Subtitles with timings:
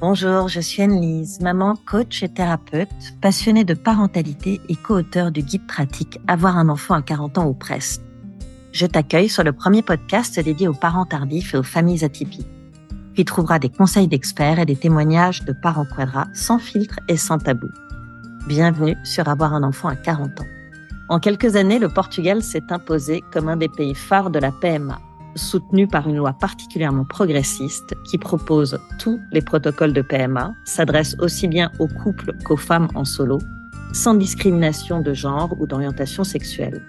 [0.00, 2.88] Bonjour, je suis Anne-Lise, maman, coach et thérapeute,
[3.20, 7.52] passionnée de parentalité et co-auteur du guide pratique Avoir un enfant à 40 ans ou
[7.52, 8.00] presque.
[8.72, 12.46] Je t'accueille sur le premier podcast dédié aux parents tardifs et aux familles atypiques.
[13.14, 17.18] Tu y trouveras des conseils d'experts et des témoignages de parents quadras sans filtre et
[17.18, 17.68] sans tabou.
[18.48, 20.46] Bienvenue sur Avoir un enfant à 40 ans.
[21.10, 24.98] En quelques années, le Portugal s'est imposé comme un des pays phares de la PMA
[25.34, 31.48] soutenu par une loi particulièrement progressiste qui propose tous les protocoles de PMA, s'adresse aussi
[31.48, 33.38] bien aux couples qu'aux femmes en solo,
[33.92, 36.82] sans discrimination de genre ou d'orientation sexuelle.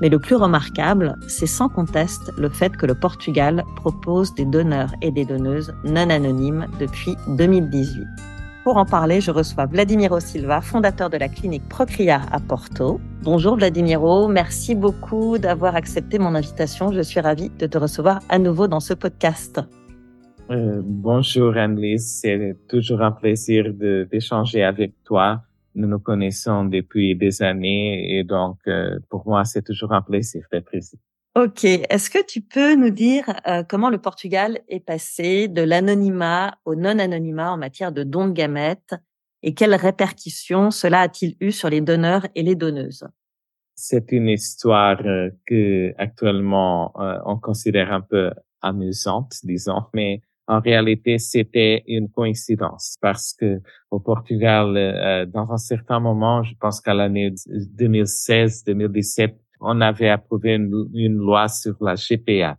[0.00, 4.92] Mais le plus remarquable, c'est sans conteste le fait que le Portugal propose des donneurs
[5.02, 8.06] et des donneuses non anonymes depuis 2018.
[8.68, 13.00] Pour en parler, je reçois Vladimiro Silva, fondateur de la clinique Procria à Porto.
[13.22, 16.92] Bonjour Vladimiro, merci beaucoup d'avoir accepté mon invitation.
[16.92, 19.58] Je suis ravie de te recevoir à nouveau dans ce podcast.
[20.50, 25.40] Euh, bonjour Anne-Lise, c'est toujours un plaisir d'échanger avec toi.
[25.74, 30.44] Nous nous connaissons depuis des années et donc euh, pour moi c'est toujours un plaisir
[30.52, 30.98] d'être ici.
[31.36, 31.64] Ok.
[31.64, 36.74] Est-ce que tu peux nous dire euh, comment le Portugal est passé de l'anonymat au
[36.74, 38.94] non-anonymat en matière de dons de gamètes
[39.42, 43.06] et quelles répercussions cela a-t-il eu sur les donneurs et les donneuses?
[43.76, 50.58] C'est une histoire euh, que actuellement euh, on considère un peu amusante, disons, mais en
[50.58, 53.60] réalité c'était une coïncidence parce que
[53.92, 61.16] au Portugal, dans un certain moment, je pense qu'à l'année 2016-2017 on avait approuvé une,
[61.16, 62.56] loi sur la GPA.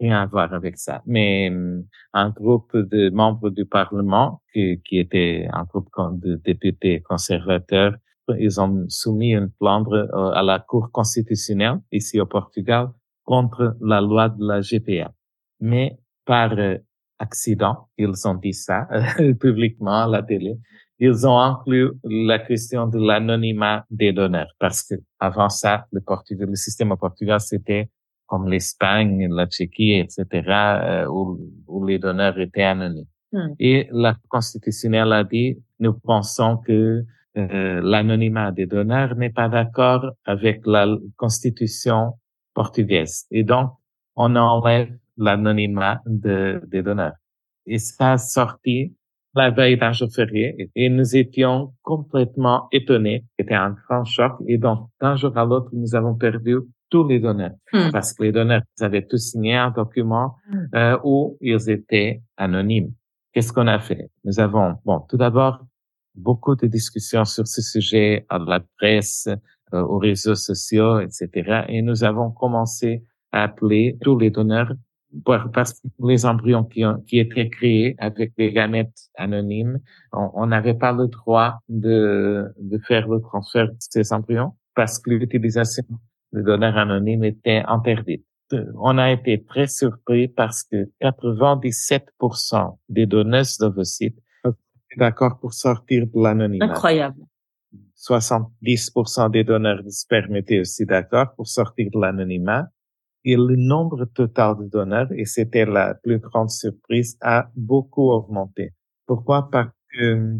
[0.00, 1.02] Rien à voir avec ça.
[1.06, 7.00] Mais hum, un groupe de membres du Parlement, qui, qui était un groupe de députés
[7.02, 7.94] conservateurs,
[8.38, 12.88] ils ont soumis une plainte euh, à la Cour constitutionnelle ici au Portugal
[13.24, 15.12] contre la loi de la GPA.
[15.60, 16.78] Mais par euh,
[17.18, 18.88] accident, ils ont dit ça
[19.40, 20.56] publiquement à la télé,
[21.00, 26.48] ils ont inclus la question de l'anonymat des donneurs parce que avant ça, le Portugal,
[26.48, 27.88] le système au Portugal, c'était
[28.26, 33.06] comme l'Espagne, la Tchéquie, etc., euh, où, où, les donneurs étaient anonymes.
[33.32, 33.54] Hmm.
[33.58, 37.04] Et la constitutionnelle a dit, nous pensons que
[37.36, 40.86] euh, l'anonymat des donneurs n'est pas d'accord avec la
[41.16, 42.14] constitution
[42.54, 43.26] portugaise.
[43.30, 43.70] Et donc,
[44.16, 47.14] on enlève l'anonymat de, des donneurs.
[47.66, 48.94] Et ça a sorti
[49.34, 53.24] la veille d'un jour férié et nous étions complètement étonnés.
[53.38, 56.56] C'était un grand choc et donc d'un jour à l'autre, nous avons perdu
[56.88, 57.90] tous les donneurs hmm.
[57.92, 60.58] parce que les donneurs avaient tous signé un document hmm.
[60.74, 62.92] euh, où ils étaient anonymes.
[63.32, 64.10] Qu'est-ce qu'on a fait?
[64.24, 65.60] Nous avons, bon, tout d'abord,
[66.16, 69.28] beaucoup de discussions sur ce sujet à la presse,
[69.72, 71.64] euh, aux réseaux sociaux, etc.
[71.68, 74.72] Et nous avons commencé à appeler tous les donneurs
[75.52, 79.80] parce que les embryons qui, ont, qui étaient créés avec des gamètes anonymes,
[80.12, 85.10] on n'avait pas le droit de, de faire le transfert de ces embryons parce que
[85.10, 85.84] l'utilisation
[86.32, 88.24] de donneurs anonymes était interdite.
[88.80, 96.06] On a été très surpris parce que 97% des donneuses d'ovocytes étaient d'accord pour sortir
[96.06, 96.64] de l'anonymat.
[96.64, 97.22] Incroyable.
[97.96, 102.68] 70% des donneurs de sperme étaient aussi d'accord pour sortir de l'anonymat
[103.24, 108.72] et le nombre total de donneurs, et c'était la plus grande surprise, a beaucoup augmenté.
[109.06, 109.50] Pourquoi?
[109.50, 110.36] Parce que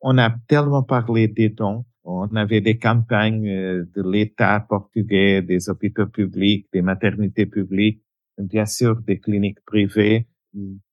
[0.00, 1.84] on a tellement parlé des dons.
[2.04, 8.02] On avait des campagnes euh, de l'État portugais, des hôpitaux publics, des maternités publiques,
[8.38, 10.26] bien sûr des cliniques privées.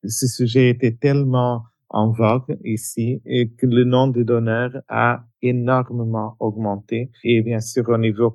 [0.04, 3.22] Ce sujet était tellement en vogue ici
[3.58, 7.12] que le nombre de donneurs a énormément augmenté.
[7.24, 8.32] Et bien sûr, au niveau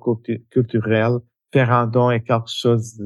[0.50, 1.18] culturel,
[1.52, 3.00] faire un don est quelque chose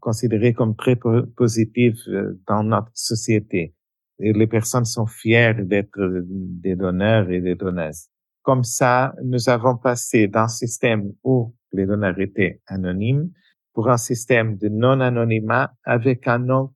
[0.00, 3.74] considéré comme très positif euh, dans notre société.
[4.20, 8.08] Et les personnes sont fières d'être des donneurs et des donneuses.
[8.42, 13.30] Comme ça, nous avons passé d'un système où les donneurs étaient anonymes
[13.72, 16.74] pour un système de non-anonymat avec un nombre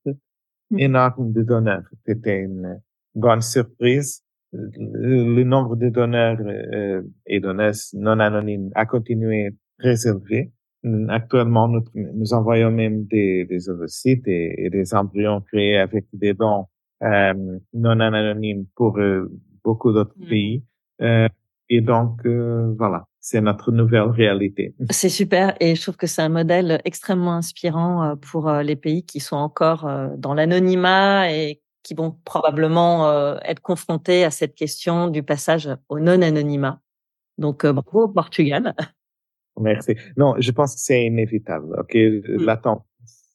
[0.71, 0.79] mm.
[0.79, 1.89] énorme de donneurs.
[2.07, 2.81] C'était une
[3.15, 4.23] bonne surprise.
[4.53, 10.53] Le nombre de donneurs euh, et donneuses non anonymes a continué très élevé.
[11.09, 16.67] Actuellement, nous, nous envoyons même des, des ovocytes et, des embryons créés avec des dons
[17.03, 17.35] euh,
[17.73, 19.31] non anonymes pour euh,
[19.65, 20.29] beaucoup d'autres mm.
[20.29, 20.65] pays.
[21.01, 21.29] Euh,
[21.69, 24.75] et donc, euh, voilà, c'est notre nouvelle réalité.
[24.91, 29.05] C'est super et je trouve que c'est un modèle extrêmement inspirant euh, pour les pays
[29.05, 29.89] qui sont encore
[30.19, 36.81] dans l'anonymat et qui vont probablement être confrontés à cette question du passage au non-anonymat.
[37.39, 38.75] Donc, bravo au Portugal.
[39.61, 39.97] Merci.
[40.17, 41.75] Non, je pense que c'est inévitable.
[41.79, 42.45] Ok, mm.
[42.45, 42.87] la tendance,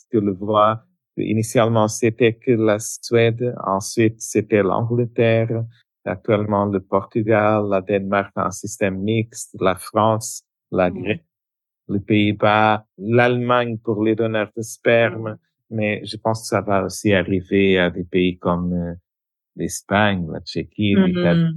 [0.09, 0.87] tu le vois,
[1.17, 5.65] Initialement, c'était que la Suède, ensuite c'était l'Angleterre,
[6.05, 11.19] actuellement le Portugal, la Danemark un système mixte, la France, la Grèce,
[11.89, 15.37] les Pays-Bas, l'Allemagne pour les donneurs de sperme,
[15.69, 18.93] mais je pense que ça va aussi arriver à des pays comme euh,
[19.55, 21.55] l'Espagne, la Tchéquie, mm-hmm.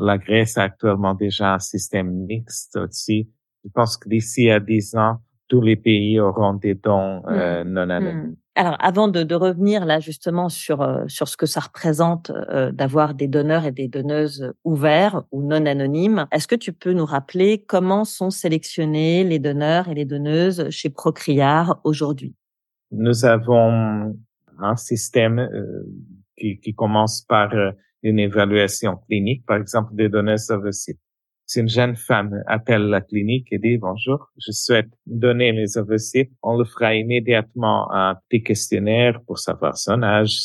[0.00, 3.28] La Grèce a actuellement déjà un système mixte aussi.
[3.68, 5.18] Je pense que d'ici à 10 ans,
[5.48, 7.68] tous les pays auront des dons euh, mm.
[7.68, 8.28] non anonymes.
[8.28, 8.36] Mm.
[8.54, 12.72] Alors, avant de, de, revenir là justement sur euh, sur ce que ça représente euh,
[12.72, 17.04] d'avoir des donneurs et des donneuses ouverts ou non anonymes, est-ce que tu peux nous
[17.04, 22.34] rappeler comment sont sélectionnés les donneurs et les donneuses chez Procriar aujourd'hui?
[22.90, 24.16] Nous avons
[24.58, 25.84] un système euh,
[26.36, 27.52] qui, qui, commence par
[28.02, 30.98] une évaluation clinique, par exemple des donneuses ovocytes.
[31.48, 36.30] Si une jeune femme appelle la clinique et dit bonjour, je souhaite donner mes ovocytes,
[36.42, 40.36] on le fera immédiatement un petit questionnaire pour savoir son âge,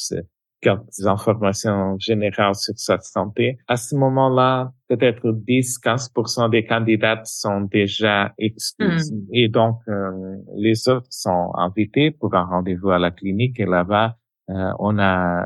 [0.62, 3.58] quelques informations générales sur sa santé.
[3.68, 9.12] À ce moment-là, peut-être 10-15% des candidates sont déjà exclues.
[9.12, 9.28] Hmm.
[9.34, 14.16] Et donc, euh, les autres sont invités pour un rendez-vous à la clinique et là-bas,
[14.50, 15.46] euh, on a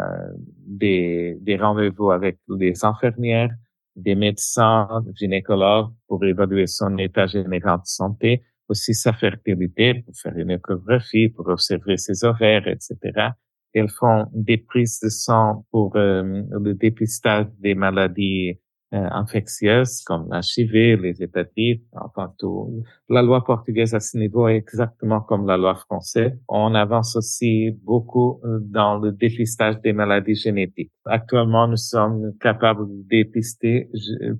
[0.67, 3.49] des, des rendez-vous avec les infirmières,
[3.97, 10.37] des médecins gynécologues pour évaluer son état général de santé, aussi sa fertilité, pour faire
[10.37, 13.31] une échographie, pour observer ses ovaires, etc.
[13.73, 18.59] Elles font des prises de sang pour euh, le dépistage des maladies
[18.91, 22.83] infectieuses comme l'HIV, les hépatites, enfin tout.
[23.09, 26.33] La loi portugaise à ce niveau est exactement comme la loi française.
[26.47, 30.91] On avance aussi beaucoup euh, dans le dépistage des maladies génétiques.
[31.05, 33.89] Actuellement, nous sommes capables de dépister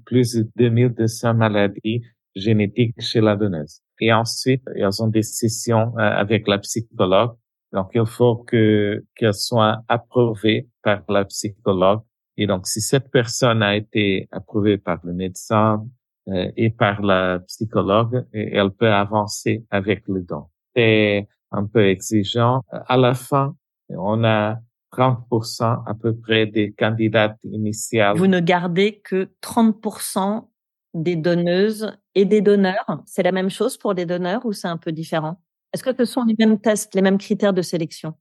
[0.06, 2.02] plus de 2200 maladies
[2.36, 3.82] génétiques chez la donneuse.
[4.00, 7.32] Et ensuite, ils ont des sessions euh, avec la psychologue.
[7.74, 12.02] Donc, il faut que qu'elle soit approuvée par la psychologue
[12.38, 15.86] et donc, si cette personne a été approuvée par le médecin
[16.30, 20.45] euh, et par la psychologue, elle peut avancer avec le don.
[20.75, 22.62] C'est un peu exigeant.
[22.69, 23.56] À la fin,
[23.89, 24.60] on a
[24.94, 28.18] 30% à peu près des candidates initiales.
[28.18, 30.48] Vous ne gardez que 30%
[30.94, 33.01] des donneuses et des donneurs.
[33.06, 35.42] C'est la même chose pour les donneurs ou c'est un peu différent?
[35.74, 38.13] Est-ce que ce sont les mêmes tests, les mêmes critères de sélection?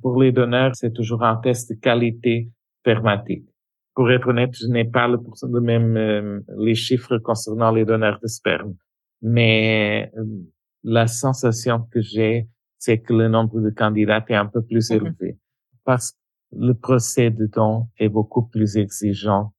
[0.00, 2.50] Pour les donneurs, c'est toujours un test de qualité
[3.94, 5.18] Pour être honnête, je n'ai pas le,
[5.50, 8.74] le même euh, les chiffres concernant les donneurs de sperme,
[9.22, 10.24] mais euh,
[10.84, 12.48] la sensation que j'ai,
[12.78, 14.96] c'est que le nombre de candidats est un peu plus mm-hmm.
[14.96, 15.38] élevé
[15.84, 16.16] parce que
[16.52, 19.52] le procès de don est beaucoup plus exigeant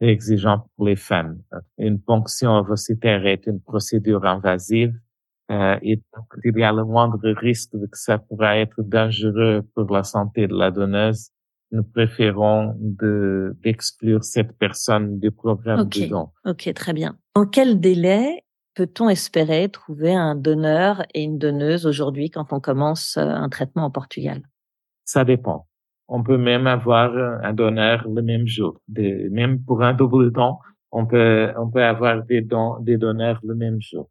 [0.00, 1.40] exigeant pour les femmes.
[1.78, 4.94] Une ponction ovocytaire est une procédure invasive
[5.50, 9.90] euh, et donc il y a le moindre risque que ça pourra être dangereux pour
[9.92, 11.30] la santé de la donneuse
[11.72, 16.28] nous préférons de, d'exclure cette personne du programme de don.
[16.44, 17.16] Ok, très bien.
[17.34, 23.16] En quel délai peut-on espérer trouver un donneur et une donneuse aujourd'hui quand on commence
[23.16, 24.42] euh, un traitement au Portugal?
[25.04, 25.66] Ça dépend.
[26.08, 27.10] On peut même avoir
[27.42, 28.80] un donneur le même jour.
[28.88, 30.56] même pour un double don,
[30.90, 34.10] on peut, on peut avoir des, dons, des donneurs le même jour.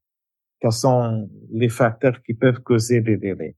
[0.60, 3.56] Quels sont les facteurs qui peuvent causer des délais?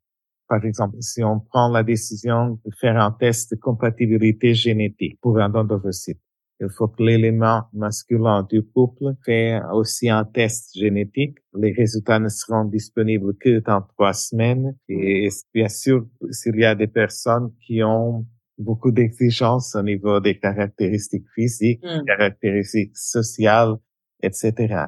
[0.53, 5.39] Par exemple, si on prend la décision de faire un test de compatibilité génétique pour
[5.39, 6.19] un don d'ovocyte,
[6.59, 11.39] il faut que l'élément masculin du couple fait aussi un test génétique.
[11.55, 14.77] Les résultats ne seront disponibles que dans trois semaines.
[14.87, 18.27] Et bien sûr, s'il y a des personnes qui ont
[18.59, 22.05] beaucoup d'exigences au niveau des caractéristiques physiques, mm.
[22.05, 23.73] caractéristiques sociales,
[24.21, 24.85] etc.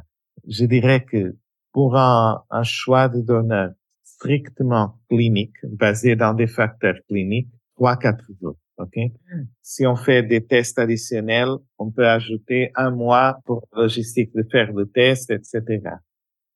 [0.48, 1.36] Je dirais que
[1.74, 3.72] pour un, un choix de donneur
[4.16, 8.58] strictement clinique, basé dans des facteurs cliniques, trois, quatre jours.
[8.78, 8.98] OK?
[9.62, 14.44] Si on fait des tests additionnels, on peut ajouter un mois pour la logistique de
[14.52, 15.82] faire le test, etc.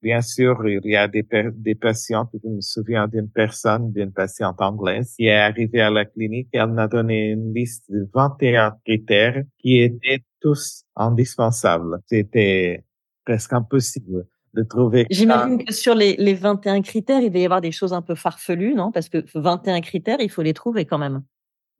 [0.02, 4.62] Bien sûr, il y a des, des patients, je me souviens d'une personne, d'une patiente
[4.62, 8.78] anglaise, qui est arrivée à la clinique et elle m'a donné une liste de 21
[8.86, 12.00] critères qui étaient tous indispensables.
[12.08, 12.86] C'était
[13.26, 15.06] presque impossible de trouver.
[15.10, 18.16] J'imagine que sur les, les 21 critères, il va y avoir des choses un peu
[18.16, 18.92] farfelues, non?
[18.92, 21.24] Parce que 21 critères, il faut les trouver quand même.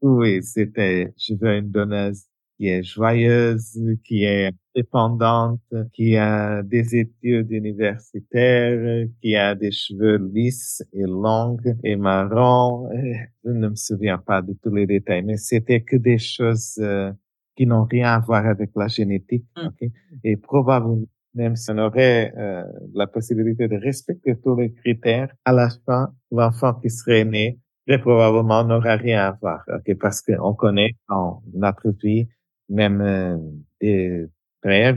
[0.02, 2.24] Oui, c'était, je veux une donneuse
[2.60, 5.62] qui est joyeuse, qui est dépendante,
[5.94, 12.90] qui a des études universitaires, qui a des cheveux lisses et longs et marrons.
[13.46, 17.12] Je ne me souviens pas de tous les détails, mais c'était que des choses euh,
[17.56, 19.46] qui n'ont rien à voir avec la génétique.
[19.56, 19.86] Mmh.
[20.26, 25.54] Et probablement même si on aurait euh, la possibilité de respecter tous les critères, à
[25.54, 30.54] la fin, l'enfant qui serait né très probablement n'aura rien à voir, ok, parce qu'on
[30.54, 32.28] connaît dans notre vie
[32.70, 33.38] même euh,
[33.82, 34.28] des
[34.62, 34.96] frères,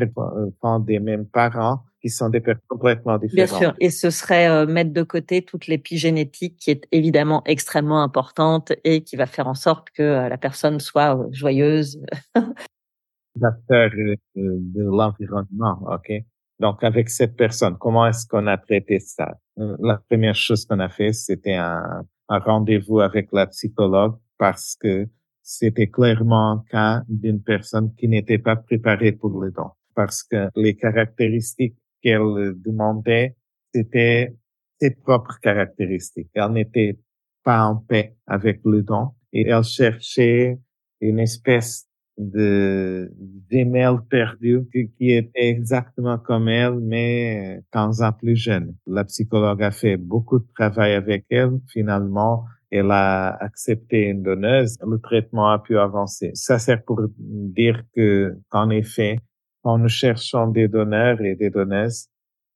[0.81, 3.51] des mêmes parents qui sont des personnes complètement différentes.
[3.51, 8.03] Bien sûr, et ce serait euh, mettre de côté toute l'épigénétique qui est évidemment extrêmement
[8.03, 12.01] importante et qui va faire en sorte que euh, la personne soit euh, joyeuse.
[13.41, 13.91] L'acteur
[14.35, 16.13] de l'environnement, ok?
[16.61, 19.39] Donc avec cette personne, comment est-ce qu'on a traité ça?
[19.57, 25.09] La première chose qu'on a fait, c'était un, un rendez-vous avec la psychologue parce que
[25.43, 30.49] c'était clairement un cas d'une personne qui n'était pas préparée pour le don parce que
[30.57, 33.37] les caractéristiques qu'elle demandait,
[33.75, 34.35] c'était
[34.81, 36.31] ses propres caractéristiques.
[36.35, 36.99] Elle n'était
[37.45, 40.59] pas en paix avec le don et elle cherchait
[41.01, 41.89] une espèce
[42.19, 43.11] de
[43.51, 48.75] d'email perdu qui, était exactement comme elle, mais 15 ans plus jeune.
[48.87, 51.61] La psychologue a fait beaucoup de travail avec elle.
[51.69, 54.77] Finalement, elle a accepté une donneuse.
[54.87, 56.31] Le traitement a pu avancer.
[56.35, 59.19] Ça sert pour dire que, en effet,
[59.63, 62.09] quand nous cherchons des donneurs et des donneuses,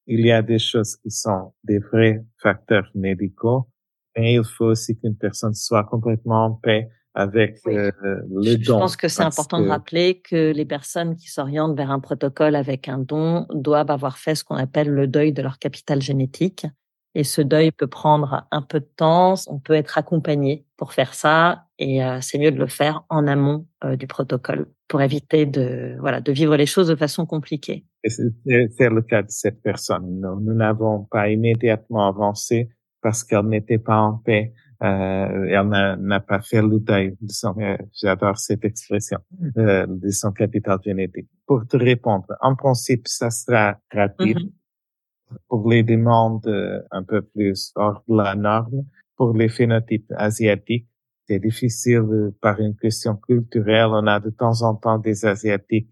[0.07, 3.69] il y a des choses qui sont des vrais facteurs médicaux,
[4.17, 7.91] mais il faut aussi qu'une personne soit complètement en paix avec euh,
[8.31, 8.63] le don.
[8.63, 12.55] Je pense que c'est important de rappeler que les personnes qui s'orientent vers un protocole
[12.55, 16.67] avec un don doivent avoir fait ce qu'on appelle le deuil de leur capital génétique.
[17.15, 19.35] Et ce deuil peut prendre un peu de temps.
[19.47, 23.27] On peut être accompagné pour faire ça, et euh, c'est mieux de le faire en
[23.27, 27.87] amont euh, du protocole pour éviter de voilà de vivre les choses de façon compliquée.
[28.05, 30.21] C'est le cas de cette personne.
[30.21, 32.69] Nous n'avons pas immédiatement avancé
[33.01, 34.53] parce qu'elle n'était pas en paix.
[34.83, 39.18] Euh, elle n'a pas fait deuil de son, euh, j'adore cette expression,
[39.56, 41.28] euh, de son capital génétique.
[41.47, 44.38] Pour te répondre, en principe, ça sera rapide.
[44.38, 45.37] Mm-hmm.
[45.49, 48.85] Pour les demandes euh, un peu plus hors de la norme,
[49.16, 50.87] pour les phénotypes asiatiques,
[51.26, 53.88] c'est difficile par une question culturelle.
[53.90, 55.90] On a de temps en temps des asiatiques,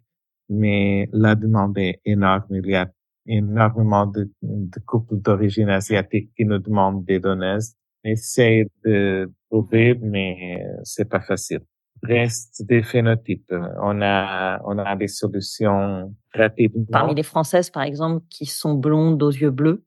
[0.48, 2.44] mais la demande est énorme.
[2.50, 2.88] Il y a
[3.26, 7.74] énormément de, de couples d'origine asiatique qui nous demandent des donneuses.
[8.04, 11.60] Essaye de trouver, mais c'est pas facile.
[12.02, 13.52] Reste des phénotypes.
[13.82, 16.84] On a, on a des solutions rapidement.
[16.90, 19.84] Parmi les Françaises, par exemple, qui sont blondes aux yeux bleus,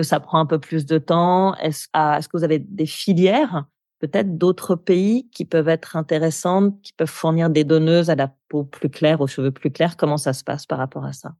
[0.00, 1.54] ça prend un peu plus de temps?
[1.56, 3.66] Est-ce, ah, est-ce que vous avez des filières,
[4.00, 8.64] peut-être d'autres pays qui peuvent être intéressantes, qui peuvent fournir des donneuses à la peau
[8.64, 9.96] plus claire, aux cheveux plus clairs?
[9.96, 11.34] Comment ça se passe par rapport à ça?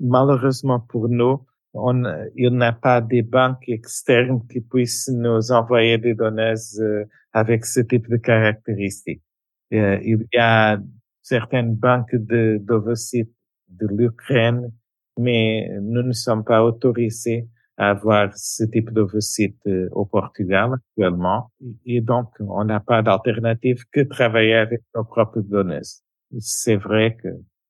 [0.00, 1.44] malheureusement pour nous,
[1.74, 7.04] on, il n'y a pas des banques externes qui puissent nous envoyer des données euh,
[7.32, 9.22] avec ce type de caractéristiques.
[9.72, 10.78] Euh, il y a
[11.22, 12.60] certaines banques de
[13.68, 14.72] de l'Ukraine,
[15.18, 21.52] mais nous ne sommes pas autorisés à avoir ce type d'ovocytes euh, au Portugal actuellement.
[21.86, 25.80] Et donc, on n'a pas d'alternative que travailler avec nos propres données.
[26.40, 27.28] C'est vrai que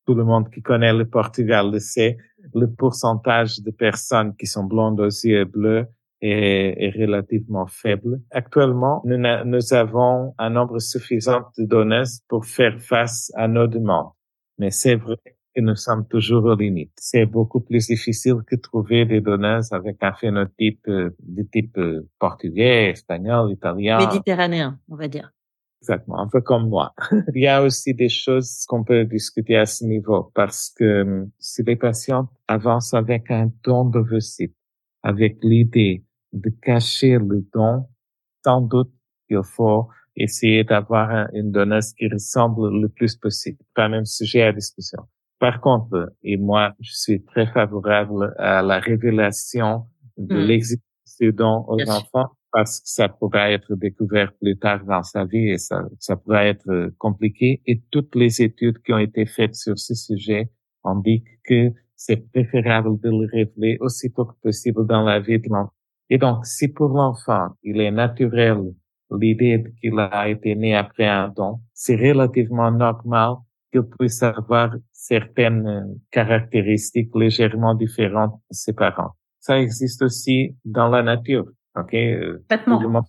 [0.09, 2.17] tout le monde qui connaît le Portugal le sait,
[2.55, 5.85] le pourcentage de personnes qui sont blondes aux yeux bleus
[6.23, 8.19] est, relativement faible.
[8.31, 14.12] Actuellement, nous, avons un nombre suffisant de donneuses pour faire face à nos demandes.
[14.57, 15.19] Mais c'est vrai
[15.55, 16.97] que nous sommes toujours aux limites.
[16.97, 22.09] C'est beaucoup plus difficile que trouver des donneuses avec un phénotype euh, de type euh,
[22.19, 23.99] portugais, espagnol, italien.
[23.99, 25.31] Méditerranéen, on va dire.
[25.81, 26.93] Exactement, un peu comme moi.
[27.35, 31.31] Il y a aussi des choses qu'on peut discuter à ce niveau parce que hum,
[31.39, 34.55] si les patients avancent avec un don d'ovocyte,
[35.03, 37.87] avec l'idée de cacher le don,
[38.45, 38.93] sans doute
[39.31, 43.59] il faut essayer d'avoir une donneuse qui ressemble le plus possible.
[43.75, 45.03] Pas même sujet à discussion.
[45.39, 50.47] Par contre, et moi, je suis très favorable à la révélation de mmh.
[50.47, 55.25] l'existence du don aux enfants parce que ça pourrait être découvert plus tard dans sa
[55.25, 57.61] vie et ça, ça pourrait être euh, compliqué.
[57.67, 60.50] Et toutes les études qui ont été faites sur ce sujet
[60.85, 65.49] indiquent que c'est préférable de le révéler aussi tôt que possible dans la vie de
[65.49, 65.73] l'enfant.
[66.11, 68.59] Et donc, si pour l'enfant, il est naturel
[69.11, 73.37] l'idée qu'il a été né après un don, c'est relativement normal
[73.73, 79.12] qu'il puisse avoir certaines caractéristiques légèrement différentes de ses parents.
[79.40, 81.47] Ça existe aussi dans la nature.
[81.77, 81.95] OK?
[82.49, 83.05] Complètement.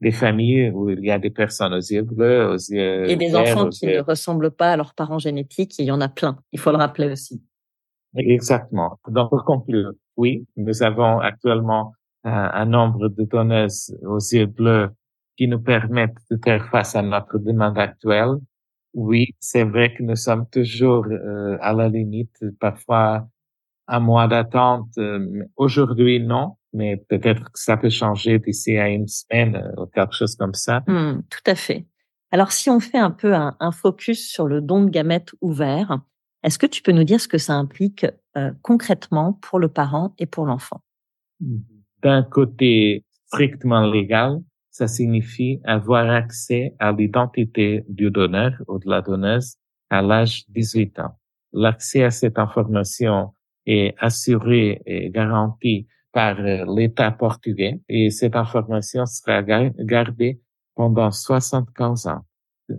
[0.00, 3.34] Des familles où il y a des personnes aux yeux bleus, aux yeux Et des
[3.34, 6.36] enfants qui ne ressemblent pas à leurs parents génétiques, il y en a plein.
[6.52, 7.42] Il faut le rappeler aussi.
[8.16, 8.98] Exactement.
[9.08, 14.90] Donc, pour conclure, oui, nous avons actuellement un, nombre de donneuses aux yeux bleus
[15.36, 18.36] qui nous permettent de faire face à notre demande actuelle.
[18.94, 23.26] Oui, c'est vrai que nous sommes toujours euh, à la limite, parfois
[23.88, 24.88] un mois d'attente.
[24.98, 29.86] Euh, aujourd'hui, non, mais peut-être que ça peut changer d'ici à une semaine euh, ou
[29.86, 30.82] quelque chose comme ça.
[30.86, 31.86] Mmh, tout à fait.
[32.30, 36.00] Alors, si on fait un peu un, focus sur le don de gamètes ouvert,
[36.42, 40.14] est-ce que tu peux nous dire ce que ça implique euh, concrètement pour le parent
[40.18, 40.82] et pour l'enfant?
[42.02, 44.40] D'un côté strictement légal,
[44.70, 49.54] ça signifie avoir accès à l'identité du donneur ou de la donneuse
[49.88, 51.16] à l'âge 18 ans.
[51.52, 53.32] L'accès à cette information
[53.64, 60.40] est assuré et garanti par euh, l'État portugais et cette information sera gardée
[60.74, 62.24] pendant 75 ans.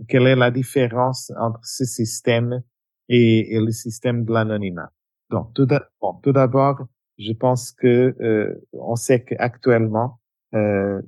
[0.08, 2.62] Quelle est la différence entre ce système
[3.08, 4.90] et, le système de l'anonymat?
[5.30, 6.86] Donc, tout d'abord,
[7.18, 10.18] je pense que euh, on sait qu'actuellement,
[10.54, 11.02] euh,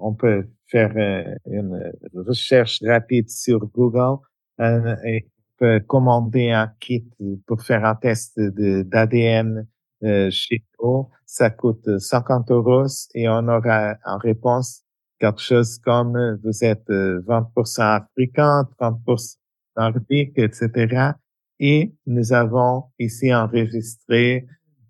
[0.00, 4.18] on peut faire euh, une recherche rapide sur Google
[4.60, 7.08] euh, et peut commander un kit
[7.46, 9.66] pour faire un test d'ADN
[10.04, 11.08] euh, chez nous.
[11.26, 14.82] Ça coûte 50 euros et on aura en réponse
[15.18, 19.36] quelque chose comme vous êtes 20% africain, 30%
[19.76, 21.12] nordique, etc.
[21.58, 24.46] Et nous avons ici enregistré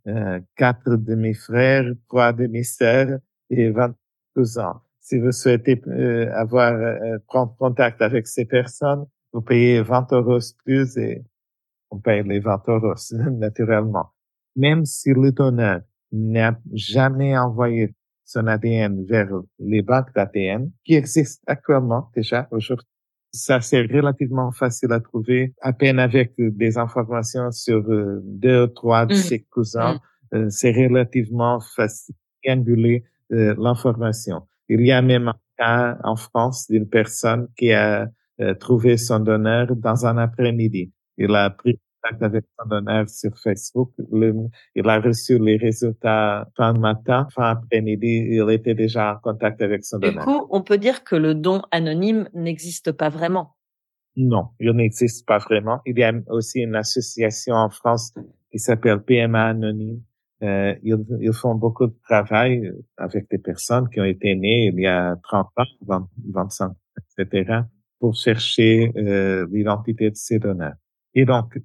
[0.06, 3.18] euh, quatre demi-frères, trois demi-sœurs
[3.50, 4.80] et 22 ans.
[5.00, 10.38] Si vous souhaitez euh, avoir euh, prendre contact avec ces personnes, vous payez 20 euros
[10.64, 11.24] plus et
[11.90, 12.94] on paye les 20 euros
[13.32, 14.10] naturellement.
[14.57, 15.80] Même si le donneur
[16.12, 19.28] n'a jamais envoyé son ADN vers
[19.59, 22.87] les banques d'ADN qui existent actuellement déjà aujourd'hui.
[23.33, 28.66] Ça, c'est relativement facile à trouver, à peine avec des informations sur euh, deux ou
[28.66, 29.16] trois de mmh.
[29.16, 29.95] ses cousins.
[29.95, 30.37] Mmh.
[30.37, 32.14] Euh, c'est relativement facile
[32.45, 34.42] d'anguler euh, l'information.
[34.69, 38.09] Il y a même un cas en France d'une personne qui a
[38.59, 40.90] trouvé son donneur dans un après-midi.
[41.19, 41.78] Il a pris
[42.21, 43.92] avec son sur Facebook.
[44.75, 49.85] il a reçu les résultats fin matin, fin après-midi, il était déjà en contact avec
[49.85, 49.99] son.
[49.99, 53.57] Du coup, on peut dire que le don anonyme n'existe pas vraiment.
[54.16, 55.80] Non, il n'existe pas vraiment.
[55.87, 58.12] Il y a aussi une association en France
[58.50, 60.02] qui s'appelle PMA Anonyme.
[60.43, 64.80] Euh, ils, ils, font beaucoup de travail avec des personnes qui ont été nées il
[64.80, 66.73] y a 30 ans, 25,
[67.19, 67.60] etc.,
[67.99, 70.73] pour chercher euh, l'identité de ces donneurs.
[71.15, 71.58] Et donc,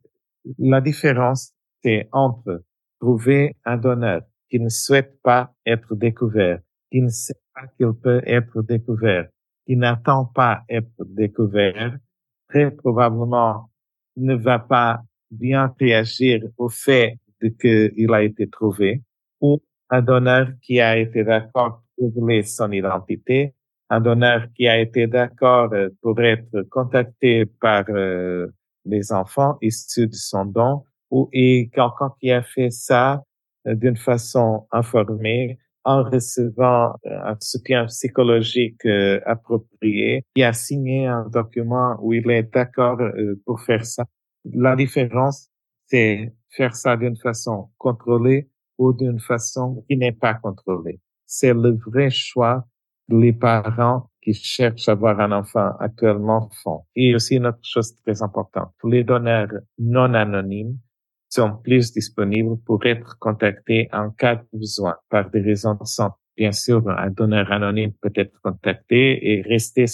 [0.60, 1.54] la différence,
[1.84, 2.64] c'est entre
[3.00, 6.60] trouver un donneur qui ne souhaite pas être découvert,
[6.92, 9.28] qui ne sait pas qu'il peut être découvert,
[9.66, 11.98] qui n'attend pas être découvert,
[12.50, 13.70] très probablement
[14.18, 19.02] ne va pas bien réagir au fait de qu'il a été trouvé,
[19.42, 23.54] ou un donneur qui a été d'accord pour révéler son identité,
[23.90, 28.48] un donneur qui a été d'accord pour être contacté par euh,
[28.86, 33.24] les enfants issus de son don ou et quelqu'un qui a fait ça
[33.68, 41.06] euh, d'une façon informée en recevant euh, un soutien psychologique euh, approprié, qui a signé
[41.06, 42.98] un document où il est d'accord
[43.46, 44.06] pour faire ça.
[44.46, 45.50] La différence,
[45.88, 51.00] c'est faire ça d'une façon contrôlée ou d'une façon qui n'est pas contrôlée.
[51.26, 52.66] C'est le vrai choix
[53.10, 56.82] les parents qui cherchent à avoir un enfant actuellement font.
[56.96, 60.78] Et aussi une autre chose très importante, les donneurs non anonymes
[61.30, 66.16] sont plus disponibles pour être contactés en cas de besoin par des raisons de santé.
[66.36, 69.86] Bien sûr, un donneur anonyme peut être contacté et rester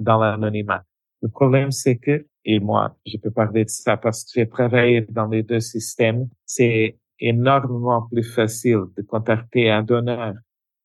[0.00, 0.84] dans l'anonymat.
[1.22, 5.00] Le problème, c'est que, et moi, je peux parler de ça parce que j'ai travaillé
[5.08, 10.34] dans les deux systèmes, c'est énormément plus facile de contacter un donneur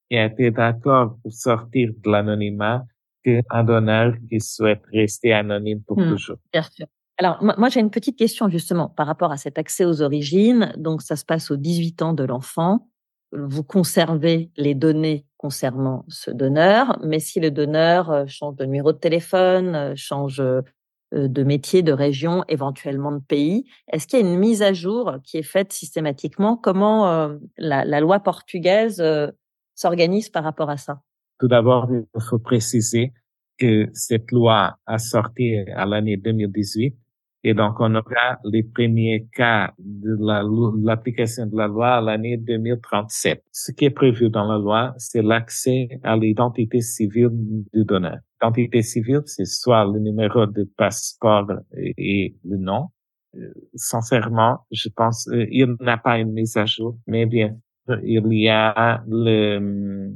[0.09, 2.83] qui a été d'accord pour sortir de l'anonymat
[3.23, 6.37] qu'un donneur qui souhaite rester anonyme pour hmm, toujours.
[6.51, 6.87] Bien sûr.
[7.17, 10.73] Alors, moi, j'ai une petite question justement par rapport à cet accès aux origines.
[10.77, 12.89] Donc, ça se passe aux 18 ans de l'enfant.
[13.31, 18.93] Vous conservez les données concernant ce donneur, mais si le donneur euh, change de numéro
[18.93, 20.61] de téléphone, euh, change euh,
[21.11, 25.17] de métier, de région, éventuellement de pays, est-ce qu'il y a une mise à jour
[25.23, 26.57] qui est faite systématiquement?
[26.57, 29.03] Comment la, la, loi portugaise
[29.75, 31.03] s'organise par rapport à ça?
[31.39, 33.13] Tout d'abord, il faut préciser
[33.57, 36.95] que cette loi a sorti à l'année 2018
[37.45, 40.15] et donc on aura les premiers cas de
[40.85, 43.43] l'application de la loi à l'année 2037.
[43.51, 47.31] Ce qui est prévu dans la loi, c'est l'accès à l'identité civile
[47.73, 48.19] du donneur.
[48.41, 52.87] L'identité civile, c'est soit le numéro de passeport et le nom.
[53.35, 57.57] Euh, sincèrement, je pense, euh, il n'a pas une mise à jour, mais bien
[58.03, 60.13] il y a le,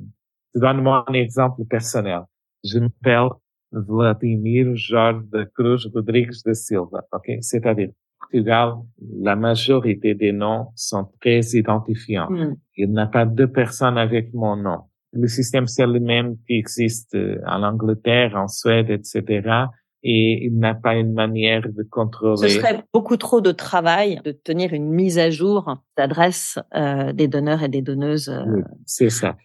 [0.59, 2.21] donne-moi un exemple personnel.
[2.63, 3.29] Je m'appelle
[3.71, 7.31] Vladimir Jorge de Cruz Rodrigues da Silva, ok?
[7.41, 7.89] C'est-à-dire,
[8.19, 8.73] Portugal,
[9.21, 12.29] la majorité des noms sont très identifiants.
[12.29, 12.55] Hmm.
[12.75, 14.79] Il n'y a pas deux personnes avec mon nom.
[15.13, 19.67] Le système, c'est le même qui existe euh, en Angleterre, en Suède, etc
[20.03, 22.37] et il n'a pas une manière de contrôler.
[22.37, 27.27] Ce serait beaucoup trop de travail de tenir une mise à jour d'adresse euh, des
[27.27, 28.29] donneurs et des donneuses.
[28.29, 28.61] Euh.
[28.85, 29.35] c'est ça.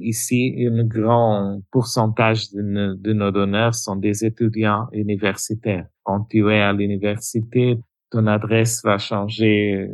[0.00, 5.86] Ici, un grand pourcentage de, de, nos donneurs sont des étudiants universitaires.
[6.02, 7.78] Quand tu es à l'université,
[8.10, 9.88] ton adresse va changer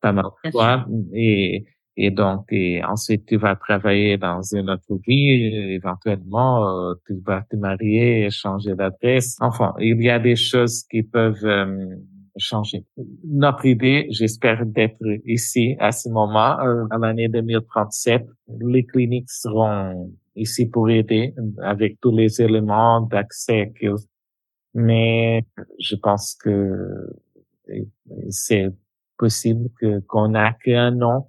[0.00, 1.64] pas mal de fois et
[2.02, 5.74] et donc, et ensuite, tu vas travailler dans une autre vie.
[5.74, 9.36] Éventuellement, euh, tu vas te marier et changer d'adresse.
[9.40, 11.96] Enfin, il y a des choses qui peuvent euh,
[12.36, 12.84] changer.
[13.24, 18.26] Notre idée, j'espère d'être ici à ce moment, euh, à l'année 2037.
[18.60, 23.72] Les cliniques seront ici pour aider avec tous les éléments d'accès.
[24.74, 25.44] Mais
[25.78, 27.10] je pense que
[28.28, 28.68] c'est
[29.18, 31.20] possible que qu'on a qu'un euh,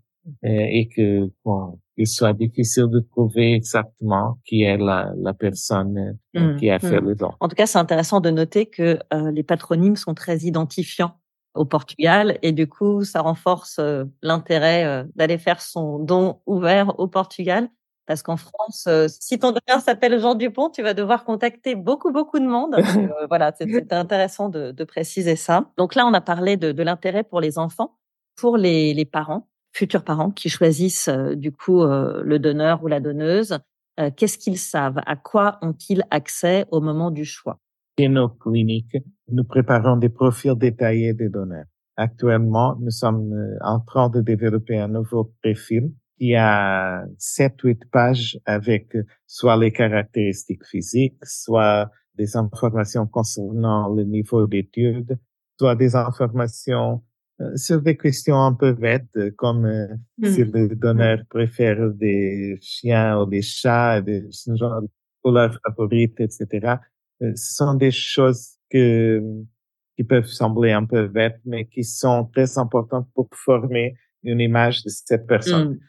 [0.44, 6.54] et que bon, il soit difficile de trouver exactement qui est la, la personne euh,
[6.54, 7.06] mmh, qui a fait mmh.
[7.06, 7.32] le don.
[7.40, 11.14] En tout cas, c'est intéressant de noter que euh, les patronymes sont très identifiants
[11.54, 13.80] au Portugal et du coup, ça renforce
[14.22, 17.68] l'intérêt d'aller faire son don ouvert au Portugal.
[18.06, 22.40] Parce qu'en France, si ton donneur s'appelle Jean Dupont, tu vas devoir contacter beaucoup, beaucoup
[22.40, 22.76] de monde.
[23.28, 25.70] voilà, c'est intéressant de, de, préciser ça.
[25.78, 27.98] Donc là, on a parlé de, de l'intérêt pour les enfants,
[28.38, 32.88] pour les, les parents futurs parents qui choisissent euh, du coup euh, le donneur ou
[32.88, 33.60] la donneuse,
[34.00, 35.00] euh, qu'est-ce qu'ils savent?
[35.06, 37.60] À quoi ont-ils accès au moment du choix?
[37.98, 38.98] Dans nos cliniques,
[39.30, 41.66] nous préparons des profils détaillés des donneurs.
[41.98, 48.96] Actuellement, nous sommes en train de développer un nouveau profil qui a 7-8 pages avec
[49.28, 55.20] soit les caractéristiques physiques, soit des informations concernant le niveau d'études,
[55.60, 57.04] soit des informations
[57.56, 59.88] sur des questions un peu bêtes, euh, comme euh,
[60.24, 60.52] si mmh.
[60.54, 64.24] le donneur préfère des chiens ou des chats, des
[64.56, 64.88] genre de
[65.22, 66.76] couleurs favorites, etc.
[67.20, 69.22] ce sont des choses que,
[69.96, 74.84] qui peuvent sembler un peu bêtes, mais qui sont très importantes pour former une image
[74.84, 75.74] de cette personne.
[75.74, 75.80] Mmh.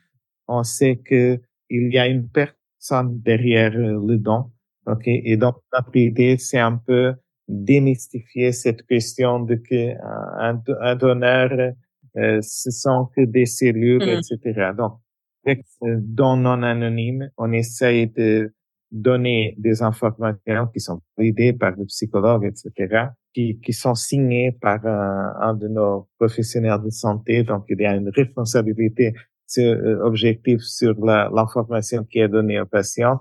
[0.48, 4.50] On sait que il y a une personne derrière le don,
[4.86, 7.14] ok, et donc notre idée c'est un peu
[7.48, 9.92] démystifier cette question de que
[10.40, 11.50] un, un donneur,
[12.16, 14.20] euh, ce sont que des cellules, mm.
[14.20, 14.70] etc.
[14.76, 14.98] Donc,
[15.44, 18.54] avec don non anonyme, on essaye de
[18.90, 24.84] donner des informations qui sont validées par le psychologue, etc., qui, qui sont signées par
[24.86, 27.42] un, un, de nos professionnels de santé.
[27.42, 29.14] Donc, il y a une responsabilité
[29.58, 33.20] euh, objective sur l'information qui est donnée au patient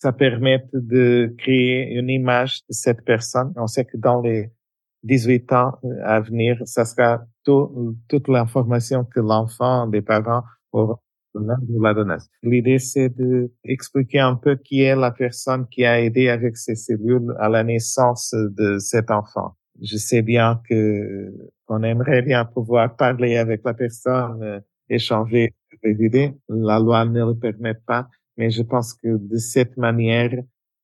[0.00, 3.52] ça permet de créer une image de cette personne.
[3.56, 4.50] On sait que dans les
[5.02, 5.72] 18 ans
[6.04, 10.98] à venir, ça sera tout, toute l'information que l'enfant des parents aura
[11.34, 12.28] de la donneuse.
[12.42, 16.74] L'idée, c'est de expliquer un peu qui est la personne qui a aidé avec ces
[16.74, 19.54] cellules à la naissance de cet enfant.
[19.80, 21.32] Je sais bien que
[21.68, 26.34] on aimerait bien pouvoir parler avec la personne, euh, échanger des idées.
[26.48, 28.08] La loi ne le permet pas,
[28.40, 30.32] mais je pense que de cette manière,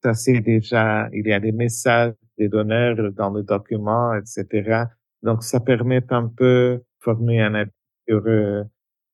[0.04, 4.84] ça c'est déjà, il y a des messages des donneurs dans le document, etc.
[5.22, 7.70] Donc, ça permet un peu former un avis
[8.06, 8.62] sur, euh,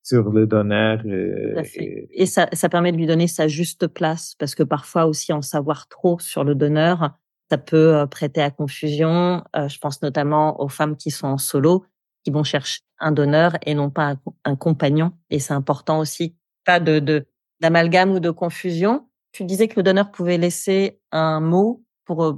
[0.03, 1.01] sur le donneur.
[1.07, 5.33] Euh, et, ça, ça permet de lui donner sa juste place, parce que parfois aussi
[5.33, 7.17] en savoir trop sur le donneur,
[7.49, 9.45] ça peut euh, prêter à confusion.
[9.55, 11.85] je pense notamment aux femmes qui sont en solo,
[12.25, 15.13] qui vont chercher un donneur et non pas un, un compagnon.
[15.31, 17.27] Et c'est important aussi pas de, de
[17.63, 19.07] d'amalgame ou de confusion.
[19.33, 22.33] Tu disais que le donneur pouvait laisser un mot pour euh,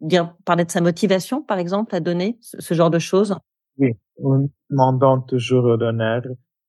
[0.00, 3.34] dire parler de sa motivation, par exemple, à donner ce, genre de choses?
[3.78, 6.22] Oui, en demandant toujours au donneur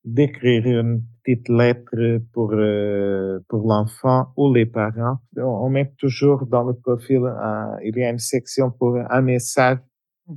[0.06, 5.18] d'écrire une petite lettre pour euh, pour l'enfant ou les parents.
[5.36, 7.22] On met toujours dans le profil,
[7.84, 9.80] il y a une section pour un message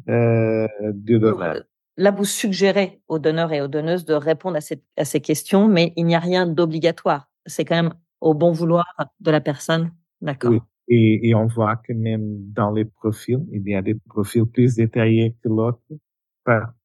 [0.09, 1.62] euh, du donneur.
[1.98, 5.66] Là, vous suggérez aux donneurs et aux donneuses de répondre à, cette, à ces questions,
[5.68, 8.87] mais il n'y a rien d'obligatoire c'est quand même au bon vouloir
[9.20, 9.92] de la personne.
[10.20, 10.51] D'accord?
[10.51, 10.61] Oui.
[10.90, 14.74] Et, et, on voit que même dans les profils, il y a des profils plus
[14.74, 15.83] détaillés que l'autre.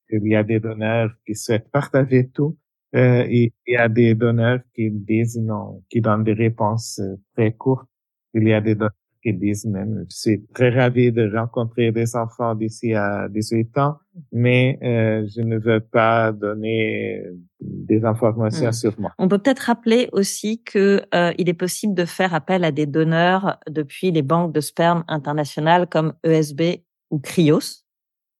[0.09, 2.57] Il y a des donneurs qui souhaitent partager tout.
[2.95, 7.15] Euh, et il y a des donneurs qui disent non, qui donnent des réponses euh,
[7.35, 7.89] très courtes.
[8.33, 8.91] Il y a des donneurs
[9.25, 13.97] même, je suis très ravi de rencontrer des enfants d'ici à 18 ans,
[14.31, 17.23] mais euh, je ne veux pas donner
[17.59, 18.73] des informations mmh.
[18.73, 19.13] sur moi.
[19.17, 22.85] On peut peut-être rappeler aussi que euh, il est possible de faire appel à des
[22.85, 27.83] donneurs depuis les banques de sperme internationales comme ESB ou Cryos.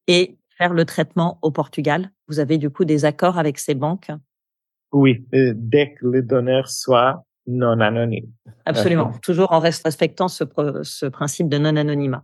[0.08, 4.12] Et faire le traitement au Portugal Vous avez du coup des accords avec ces banques?
[4.91, 8.32] Oui, euh, dès que le donneur soit non anonyme.
[8.65, 10.43] Absolument, toujours en respectant ce,
[10.84, 12.23] ce principe de non-anonymat.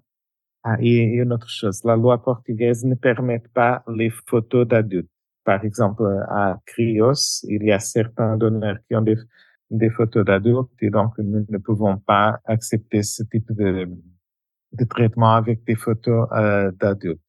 [0.64, 5.10] Ah, et, une autre chose, la loi portugaise ne permet pas les photos d'adultes.
[5.46, 9.16] Par exemple, à Crios, il y a certains donneurs qui ont des,
[9.72, 13.90] des photos d'adultes et donc nous ne pouvons pas accepter ce type de,
[14.74, 17.22] de traitement avec des photos euh, d'adultes.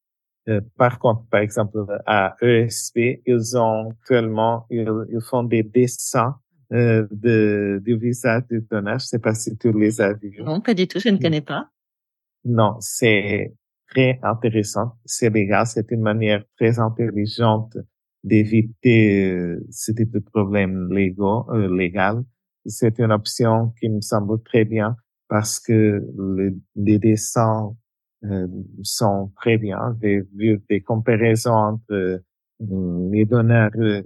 [0.49, 6.37] Euh, par contre, par exemple, à ESP, ils ont actuellement, ils, ils font des dessins
[6.73, 8.99] euh, de, du visage du donneur.
[8.99, 10.41] Je sais pas si tu les as vus.
[10.43, 11.69] Non, pas du tout, je ne connais pas.
[12.45, 13.55] Non, c'est
[13.89, 14.93] très intéressant.
[15.05, 17.77] C'est légal, c'est une manière très intelligente
[18.23, 22.23] d'éviter euh, ce type de problème légaux, euh, légal.
[22.67, 24.97] C'est une option qui me semble très bien
[25.29, 26.05] parce que
[26.77, 27.75] les dessins
[28.25, 28.47] euh,
[28.83, 29.97] sont très bien.
[30.03, 32.23] J'ai vu des comparaisons entre
[32.61, 34.03] les donneurs, euh,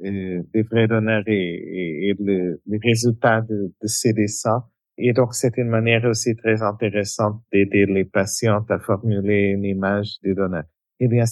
[0.54, 4.64] les vrais donneurs et, et, le, les résultats de, de, ces dessins.
[4.96, 10.18] Et donc, c'est une manière aussi très intéressante d'aider les patients à formuler une image
[10.22, 10.64] du donneur.
[11.00, 11.24] Eh bien,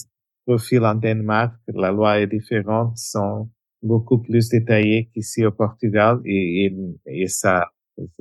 [0.45, 3.49] profil en Danemark, la loi est différente, sont
[3.81, 7.71] beaucoup plus détaillés qu'ici au Portugal et, et, et ça,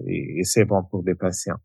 [0.07, 1.59] et c'est bon pour les patients.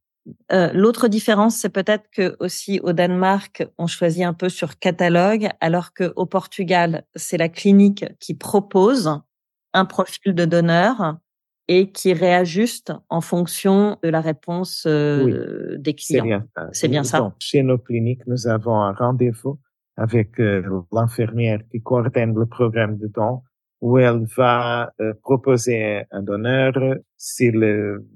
[0.51, 5.49] Euh, L'autre différence, c'est peut-être que aussi au Danemark, on choisit un peu sur catalogue,
[5.59, 9.19] alors que au Portugal, c'est la clinique qui propose
[9.73, 11.17] un profil de donneur
[11.67, 16.43] et qui réajuste en fonction de la réponse euh, des clients.
[16.71, 17.33] C'est bien ça.
[17.39, 19.59] chez nos cliniques, nous avons un rendez-vous
[19.97, 20.61] avec euh,
[20.91, 23.41] l'infirmière qui coordonne le programme de don
[23.81, 26.73] où elle va euh, proposer un donneur
[27.17, 28.07] si le,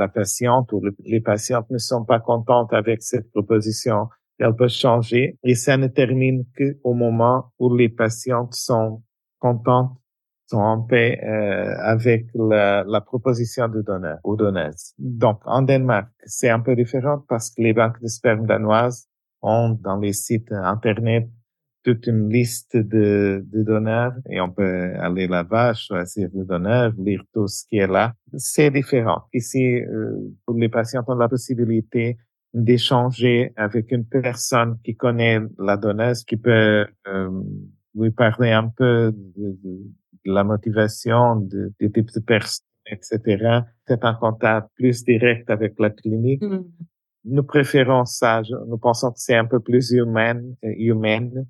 [0.00, 4.08] la patiente ou les patientes ne sont pas contentes avec cette proposition.
[4.38, 9.02] Elle peut changer et ça ne termine qu'au moment où les patientes sont
[9.38, 9.92] contentes,
[10.46, 14.94] sont en paix euh, avec la, la, proposition de donneur ou donneuse.
[14.98, 19.06] Donc, en Danemark, c'est un peu différent parce que les banques de sperme danoises
[19.42, 21.28] ont dans les sites Internet
[21.82, 27.22] toute une liste de, de donneurs et on peut aller là-bas, choisir le donneur, lire
[27.32, 28.14] tout ce qui est là.
[28.36, 29.22] C'est différent.
[29.32, 32.18] Ici, euh, pour les patients, on a la possibilité
[32.52, 37.42] d'échanger avec une personne qui connaît la donneuse, qui peut euh,
[37.94, 39.56] lui parler un peu de,
[40.24, 43.62] la motivation, de, du type de personne, etc.
[43.86, 46.42] C'est un contact plus direct avec la clinique.
[46.42, 46.64] Mm.
[47.24, 48.42] Nous préférons ça.
[48.66, 51.46] Nous pensons que c'est un peu plus humain, humaine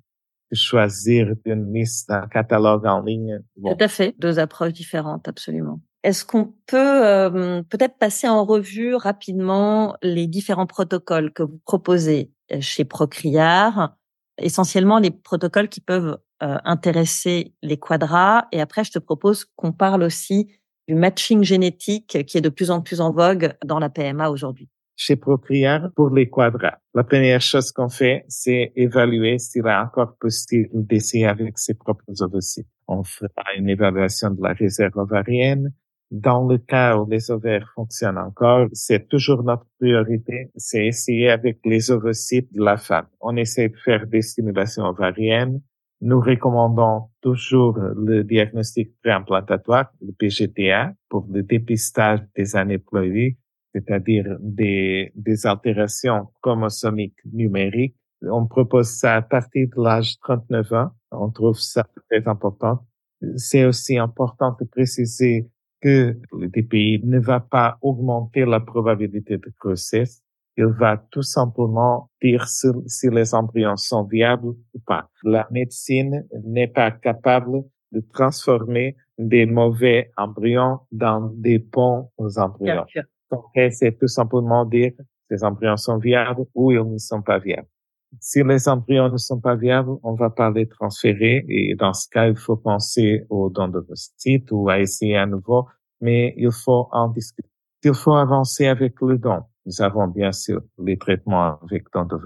[0.53, 3.39] choisir une liste, un catalogue en ligne.
[3.63, 5.79] Tout à fait, deux approches différentes, absolument.
[6.03, 12.31] Est-ce qu'on peut euh, peut-être passer en revue rapidement les différents protocoles que vous proposez
[12.51, 13.95] euh, chez Procriar,
[14.39, 19.71] essentiellement les protocoles qui peuvent euh, intéresser les quadras, et après je te propose qu'on
[19.71, 20.51] parle aussi
[20.87, 24.69] du matching génétique qui est de plus en plus en vogue dans la PMA aujourd'hui
[25.01, 26.77] chez Procriar pour les quadras.
[26.93, 32.21] La première chose qu'on fait, c'est évaluer s'il est encore possible d'essayer avec ses propres
[32.21, 32.67] ovocytes.
[32.87, 35.73] On fera une évaluation de la réserve ovarienne.
[36.11, 41.57] Dans le cas où les ovaires fonctionnent encore, c'est toujours notre priorité, c'est essayer avec
[41.65, 43.07] les ovocytes de la femme.
[43.21, 45.61] On essaie de faire des stimulations ovariennes.
[46.01, 53.37] Nous recommandons toujours le diagnostic préimplantatoire, le PGTA, pour le dépistage des anéuploïdies
[53.73, 57.95] c'est-à-dire des, des altérations chromosomiques numériques.
[58.21, 60.91] On propose ça à partir de l'âge 39 ans.
[61.11, 62.85] On trouve ça très important.
[63.35, 65.47] C'est aussi important de préciser
[65.81, 70.21] que le DPI ne va pas augmenter la probabilité de grossesse.
[70.57, 75.09] Il va tout simplement dire si, si les embryons sont viables ou pas.
[75.23, 82.85] La médecine n'est pas capable de transformer des mauvais embryons dans des bons embryons
[83.71, 84.91] c'est tout simplement dire
[85.29, 87.67] ces embryons sont viables ou ils ne sont pas viables.
[88.19, 92.09] Si les embryons ne sont pas viables, on va pas les transférer et dans ce
[92.09, 95.67] cas, il faut penser au don de sites ou à essayer à nouveau,
[96.01, 97.49] mais il faut en discuter.
[97.83, 99.39] Il faut avancer avec le don.
[99.65, 102.17] Nous avons bien sûr les traitements avec don de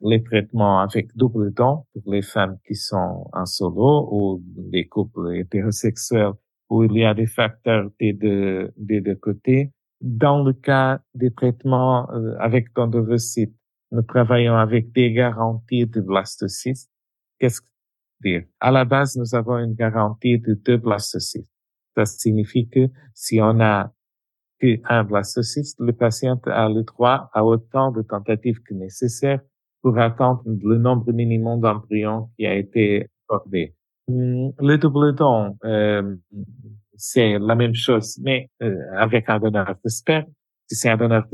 [0.00, 5.36] les traitements avec double don pour les femmes qui sont en solo ou les couples
[5.36, 6.32] hétérosexuels
[6.70, 11.32] où il y a des facteurs des deux, des deux côtés dans le cas des
[11.32, 13.54] traitements euh, avec d'endovocytes,
[13.90, 16.88] nous travaillons avec des garanties de blastocytes.
[17.38, 17.66] Qu'est-ce que
[18.22, 18.42] dire?
[18.60, 21.48] À la base, nous avons une garantie de deux blastocytes.
[21.96, 23.92] Ça signifie que si on a
[24.60, 29.40] qu'un blastocyste, le patient a le droit à autant de tentatives que nécessaire
[29.82, 33.74] pour atteindre le nombre minimum d'embryons qui a été accordé.
[34.08, 36.16] Hum, le double don, euh,
[36.98, 40.26] c'est la même chose, mais euh, avec un donneur de sperme.
[40.66, 41.24] Si c'est un donneur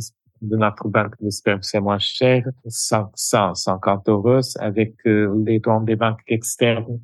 [0.40, 4.40] de, notre banque de sperme, c'est moins cher, 150 euros.
[4.60, 7.00] Avec euh, les dons des banques externes,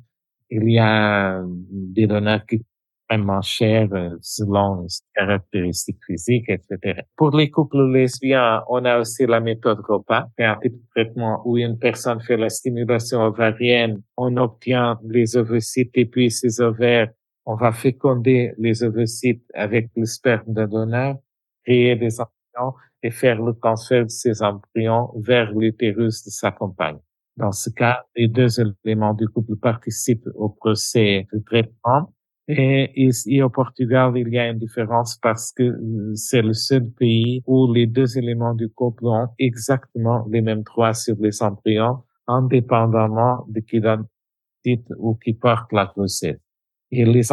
[0.49, 2.63] il y a des donneurs qui
[3.11, 7.01] vraiment cher euh, selon ses caractéristiques physiques, etc.
[7.17, 11.57] Pour les couples lesbiens, on a aussi la méthode ROPA, un type de traitement où
[11.57, 17.09] une personne fait la stimulation ovarienne, on obtient les ovocytes et puis ces ovaires,
[17.45, 21.17] on va féconder les ovocytes avec le sperme d'un donneur,
[21.63, 26.99] créer des embryons et faire le transfert de ces embryons vers l'utérus de sa compagne.
[27.37, 32.13] Dans ce cas, les deux éléments du couple participent au procès de traitement
[32.47, 36.89] et ici au Portugal, il y a une différence parce que euh, c'est le seul
[36.91, 42.03] pays où les deux éléments du couple ont exactement les mêmes droits sur les embryons,
[42.27, 44.05] indépendamment de qui donne
[44.63, 46.39] titre ou qui porte la grossesse.
[46.91, 47.23] Et les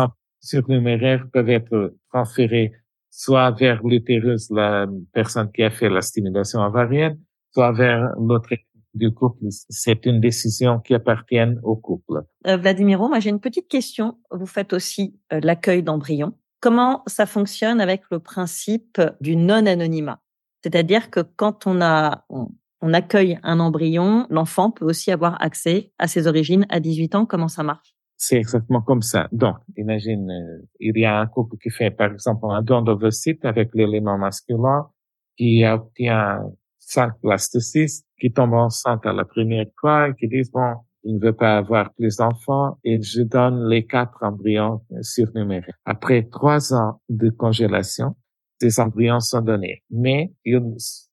[0.40, 2.72] surnuméraires peuvent être transférés
[3.10, 7.18] soit vers l'utérus, la personne qui a fait la stimulation ovarienne,
[7.52, 8.54] soit vers l'autre
[8.94, 9.46] du couple.
[9.50, 12.22] C'est une décision qui appartient au couple.
[12.46, 14.18] Euh, Vladimiro, moi j'ai une petite question.
[14.30, 16.34] Vous faites aussi euh, l'accueil d'embryons.
[16.60, 20.20] Comment ça fonctionne avec le principe du non-anonymat?
[20.62, 26.08] C'est-à-dire que quand on a on, accueille un embryon, l'enfant peut aussi avoir accès à
[26.08, 27.26] ses origines à 18 ans.
[27.26, 27.97] Comment ça marche?
[28.18, 29.28] C'est exactement comme ça.
[29.33, 33.44] Donc, imagine, euh, il y a un couple qui fait, par exemple, un don d'ovocyte
[33.44, 34.88] avec l'élément masculin,
[35.37, 36.42] qui obtient
[36.81, 41.20] cinq blastocytes qui tombent enceintes à la première fois et qui disent, bon, je ne
[41.20, 45.78] veux pas avoir plus d'enfants et je donne les quatre embryons surnuméraires.
[45.85, 48.16] Après trois ans de congélation,
[48.61, 50.61] ces embryons sont donnés, mais ils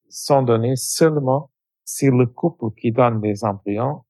[0.10, 1.52] sont donnés seulement
[1.84, 4.02] si le couple qui donne les embryons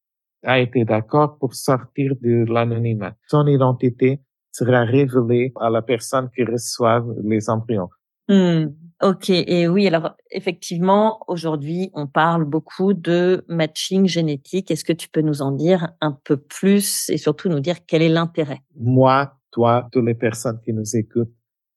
[0.46, 3.16] a été d'accord pour sortir de l'anonymat.
[3.28, 7.90] Son identité sera révélée à la personne qui reçoit les embryons.
[8.30, 8.68] Hmm.
[9.04, 14.72] Ok, et oui, alors effectivement, aujourd'hui, on parle beaucoup de matching génétique.
[14.72, 18.02] Est-ce que tu peux nous en dire un peu plus et surtout nous dire quel
[18.02, 18.62] est l'intérêt?
[18.74, 21.34] Moi, toi, toutes les personnes qui nous écoutent,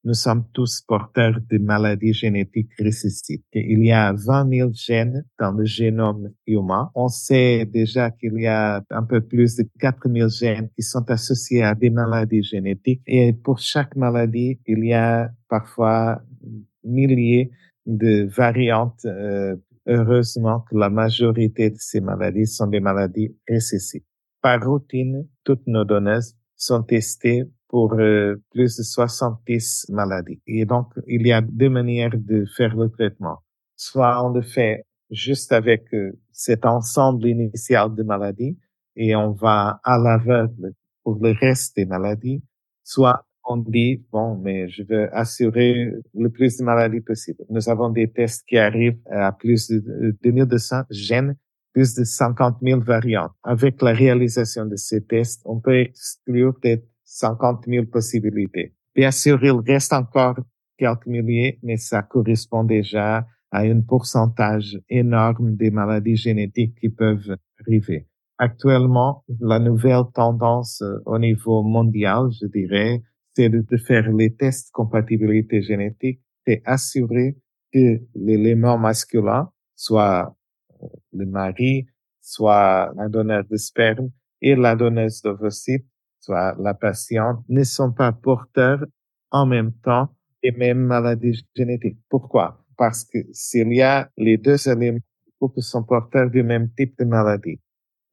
[0.08, 3.42] nous sommes tous porteurs de maladies génétiques récessives.
[3.52, 6.90] Il y a 20 000 gènes dans le génome humain.
[6.94, 11.10] On sait déjà qu'il y a un peu plus de 4 000 gènes qui sont
[11.10, 13.02] associés à des maladies génétiques.
[13.06, 16.22] Et pour chaque maladie, il y a parfois
[16.82, 17.50] milliers
[17.84, 19.04] de variantes.
[19.04, 24.04] Euh, heureusement que la majorité de ces maladies sont des maladies récessives.
[24.40, 26.20] Par routine, toutes nos données
[26.56, 30.40] sont testées pour euh, plus de 70 maladies.
[30.46, 33.38] Et donc, il y a deux manières de faire le traitement.
[33.76, 38.58] Soit on le fait juste avec euh, cet ensemble initial de maladies
[38.96, 40.72] et on va à l'aveugle
[41.04, 42.42] pour le reste des maladies,
[42.84, 47.44] soit on dit, bon, mais je veux assurer le plus de maladies possible.
[47.48, 51.34] Nous avons des tests qui arrivent à plus de 2200 gènes,
[51.72, 53.32] plus de 50 000 variantes.
[53.42, 58.74] Avec la réalisation de ces tests, on peut exclure peut-être 50 000 possibilités.
[58.94, 60.36] Bien sûr, il reste encore
[60.76, 67.36] quelques milliers, mais ça correspond déjà à un pourcentage énorme des maladies génétiques qui peuvent
[67.60, 68.06] arriver.
[68.36, 73.02] Actuellement, la nouvelle tendance euh, au niveau mondial, je dirais,
[73.34, 77.36] c'est de faire les tests compatibilité génétique et assurer
[77.72, 80.36] que l'élément masculin, soit
[80.82, 81.86] euh, le mari,
[82.20, 85.86] soit la donneur de sperme et la donneuse d'ovocytes,
[86.20, 88.84] soit la patiente, ne sont pas porteurs
[89.30, 90.08] en même temps
[90.42, 91.98] des mêmes maladies génétiques.
[92.08, 92.64] Pourquoi?
[92.76, 95.00] Parce que s'il y a les deux éléments
[95.54, 97.60] qui sont porteurs du même type de maladie,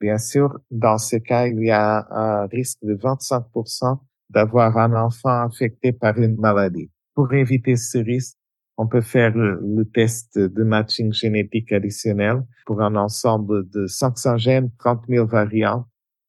[0.00, 3.98] bien sûr, dans ce cas, il y a un risque de 25%
[4.30, 6.90] d'avoir un enfant affecté par une maladie.
[7.14, 8.36] Pour éviter ce risque,
[8.76, 14.70] on peut faire le, test de matching génétique additionnel pour un ensemble de 500 gènes,
[14.78, 15.86] 30 000 variantes.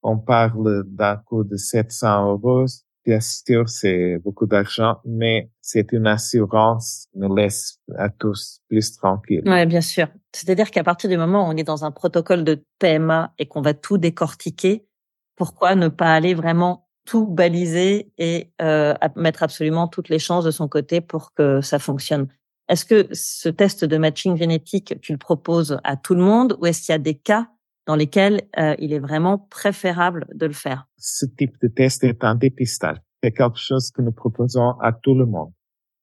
[0.10, 2.66] On parle d'un coût de 700 euros.
[3.06, 8.96] Bien sûr, c'est beaucoup d'argent, mais c'est une assurance qui nous laisse à tous plus
[8.96, 9.44] tranquilles.
[9.46, 10.08] Oui, bien sûr.
[10.32, 13.62] C'est-à-dire qu'à partir du moment où on est dans un protocole de PMA et qu'on
[13.62, 14.88] va tout décortiquer,
[15.36, 20.52] pourquoi ne pas aller vraiment tout baliser et euh, mettre absolument toutes les chances de
[20.52, 22.30] son côté pour que ça fonctionne?
[22.70, 26.66] Est-ce que ce test de matching génétique, tu le proposes à tout le monde ou
[26.66, 27.50] est-ce qu'il y a des cas
[27.88, 32.24] dans lesquels euh, il est vraiment préférable de le faire Ce type de test est
[32.24, 32.98] un dépistage.
[33.24, 35.52] C'est quelque chose que nous proposons à tout le monde.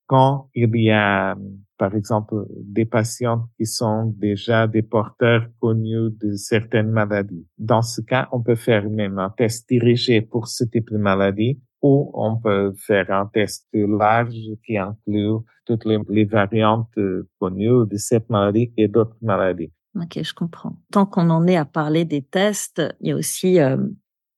[0.07, 1.35] quand il y a,
[1.79, 2.35] par exemple,
[2.77, 7.47] des patients qui sont déjà des porteurs connus de certaines maladies.
[7.57, 11.59] Dans ce cas, on peut faire même un test dirigé pour ce type de maladie
[11.81, 16.99] ou on peut faire un test large qui inclut toutes les, variantes
[17.39, 19.71] connues de cette maladie et d'autres maladies.
[19.95, 20.77] Ok, je comprends.
[20.91, 23.77] Tant qu'on en est à parler des tests, il y a aussi euh,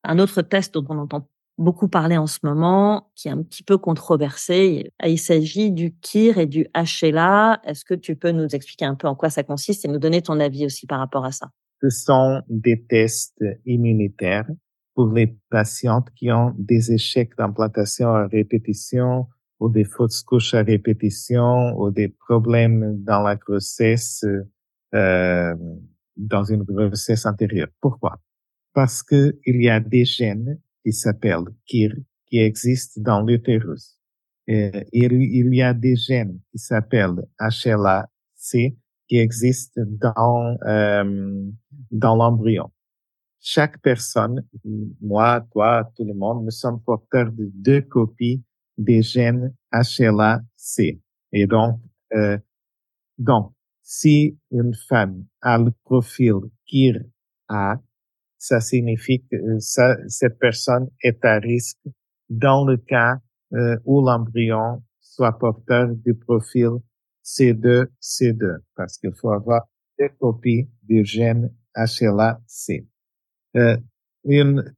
[0.04, 1.28] un autre test dont on entend
[1.58, 4.92] beaucoup parler en ce moment, qui est un petit peu controversé.
[5.04, 7.62] Il s'agit du KIR et du HLA.
[7.64, 10.22] Est-ce que tu peux nous expliquer un peu en quoi ça consiste et nous donner
[10.22, 11.50] ton avis aussi par rapport à ça?
[11.82, 14.48] Ce sont des tests immunitaires
[14.96, 19.28] pour les patientes qui ont des échecs d'implantation à répétition
[19.60, 24.24] ou des fausses couches à répétition ou des problèmes dans la grossesse,
[24.94, 25.56] euh,
[26.16, 27.70] dans une grossesse antérieure.
[27.82, 28.20] Pourquoi?
[28.74, 33.98] Parce que il y a des gènes qui s'appelle KIR, qui existe dans l'utérus.
[34.48, 38.78] Et il y a des gènes qui s'appellent HLA-C
[39.08, 41.44] qui existent dans, euh,
[41.92, 42.72] dans l'embryon.
[43.40, 44.46] Chaque personne,
[45.02, 48.44] moi, toi, tout le monde, nous sommes porteurs de deux copies
[48.78, 51.00] des gènes HLA-C.
[51.32, 51.80] Et donc,
[52.14, 52.38] euh,
[53.18, 53.54] donc,
[53.90, 56.34] si une femme a le profil
[56.66, 57.78] KIR-A,
[58.38, 61.80] ça signifie que euh, ça, cette personne est à risque
[62.30, 63.16] dans le cas
[63.54, 66.72] euh, où l'embryon soit porteur du profil
[67.24, 69.62] C2, C2, parce qu'il faut avoir
[69.98, 72.86] deux copies du gène HLA-C.
[73.56, 73.78] Euh,
[74.26, 74.76] une,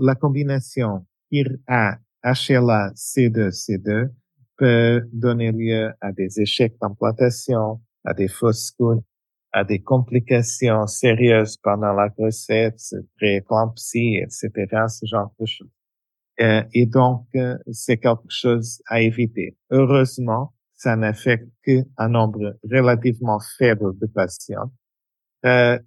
[0.00, 4.10] la combinaison IRA, HLA, C2, C2
[4.56, 9.02] peut donner lieu à des échecs d'implantation, à des fausses couches,
[9.52, 14.50] à des complications sérieuses pendant la grossesse, prééclampsie, etc.,
[14.88, 15.68] ce genre de choses.
[16.40, 19.56] Euh, et donc, euh, c'est quelque chose à éviter.
[19.70, 24.72] Heureusement, ça n'affecte qu'un nombre relativement faible de patients.
[25.46, 25.78] Euh,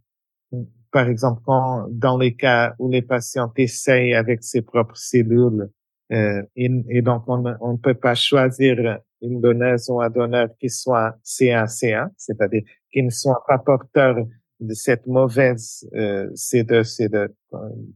[0.92, 5.70] par exemple, quand, dans les cas où les patients essayent avec ses propres cellules,
[6.14, 7.42] euh, et, et, donc on
[7.74, 13.10] ne peut pas choisir une donneuse ou un donneur qui soit C1-C1, c'est-à-dire qui ne
[13.10, 14.16] soit pas porteur
[14.60, 17.30] de cette mauvaise euh, C2, C2,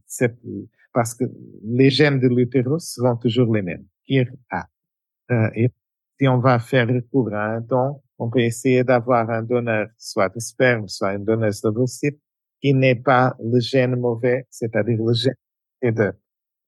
[0.06, 0.38] cette,
[0.92, 1.24] parce que
[1.64, 4.66] les gènes de l'utérus seront toujours les mêmes, KIR-A.
[5.30, 5.70] Euh, et
[6.18, 10.28] si on va faire recours à un don, on peut essayer d'avoir un donneur, soit
[10.28, 12.20] de sperme, soit une donneuse d'ovocytes,
[12.60, 15.34] qui n'est pas le gène mauvais, c'est-à-dire le gène
[15.82, 16.12] C2.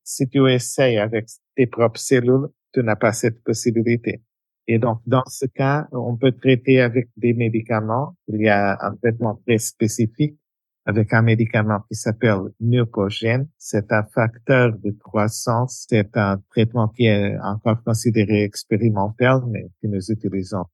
[0.03, 4.23] Si tu essayes avec tes propres cellules, tu n'as pas cette possibilité.
[4.67, 8.17] Et donc, dans ce cas, on peut traiter avec des médicaments.
[8.29, 10.39] Il y a un traitement très spécifique
[10.87, 13.49] avec un médicament qui s'appelle Neupogène.
[13.59, 15.87] C'est un facteur de croissance.
[15.89, 20.65] C'est un traitement qui est encore considéré expérimental, mais que nous utilisons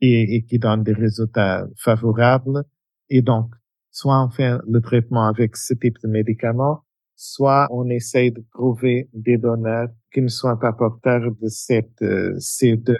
[0.00, 2.64] et, et qui donne des résultats favorables.
[3.08, 3.52] Et donc,
[3.90, 6.84] soit on fait le traitement avec ce type de médicament,
[7.20, 12.34] soit on essaye de trouver des donneurs qui ne soient pas porteurs de cette euh,
[12.38, 12.96] C2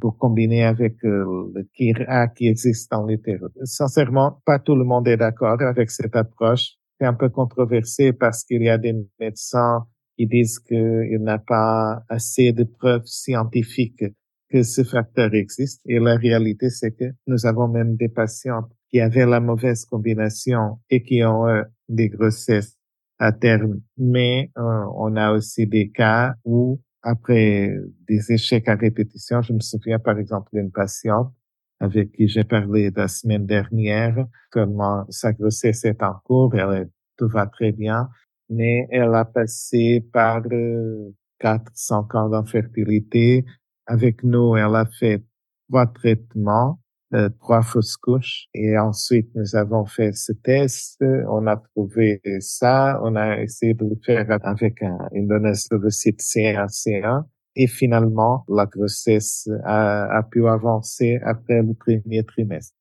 [0.00, 3.52] pour combiner avec euh, le KIRA qui existe dans l'utérus.
[3.62, 6.72] Sincèrement, pas tout le monde est d'accord avec cette approche.
[6.98, 11.38] C'est un peu controversé parce qu'il y a des médecins qui disent qu'il n'y a
[11.38, 14.04] pas assez de preuves scientifiques
[14.50, 15.80] que ce facteur existe.
[15.86, 20.80] Et la réalité, c'est que nous avons même des patients qui avaient la mauvaise combinaison
[20.90, 22.79] et qui ont eu des grossesses
[23.20, 23.80] à terme.
[23.96, 27.76] Mais euh, on a aussi des cas où, après
[28.08, 31.32] des échecs à répétition, je me souviens par exemple d'une patiente
[31.80, 37.28] avec qui j'ai parlé la semaine dernière, comment sa grossesse est en cours, elle, tout
[37.28, 38.10] va très bien,
[38.50, 43.46] mais elle a passé par euh, quatre, cinq ans d'infertilité.
[43.86, 45.24] Avec nous, elle a fait
[45.68, 46.80] trois traitements
[47.12, 48.46] euh, trois fausses couches.
[48.54, 51.02] Et ensuite, nous avons fait ce test.
[51.28, 53.00] On a trouvé ça.
[53.02, 57.24] On a essayé de le faire avec un, une donneuse site C1C1.
[57.56, 62.76] Et finalement, la grossesse a, a pu avancer après le premier trimestre.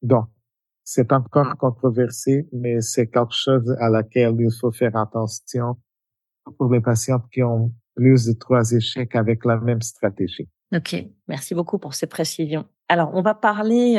[0.00, 0.26] Donc,
[0.82, 5.76] c'est encore controversé, mais c'est quelque chose à laquelle il faut faire attention
[6.58, 10.48] pour les patients qui ont plus de trois échecs avec la même stratégie.
[10.74, 10.96] Ok,
[11.28, 12.66] merci beaucoup pour ces précisions.
[12.88, 13.98] Alors, on va parler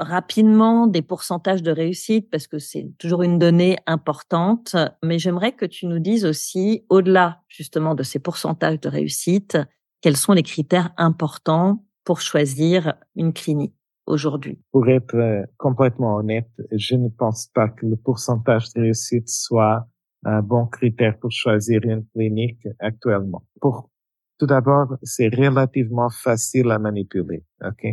[0.00, 5.66] rapidement des pourcentages de réussite parce que c'est toujours une donnée importante, mais j'aimerais que
[5.66, 9.58] tu nous dises aussi, au-delà justement de ces pourcentages de réussite,
[10.00, 13.74] quels sont les critères importants pour choisir une clinique
[14.06, 14.58] aujourd'hui?
[14.72, 19.86] Pour être euh, complètement honnête, je ne pense pas que le pourcentage de réussite soit
[20.24, 23.42] un bon critère pour choisir une clinique actuellement.
[24.40, 27.44] Tout d'abord, c'est relativement facile à manipuler.
[27.62, 27.86] OK?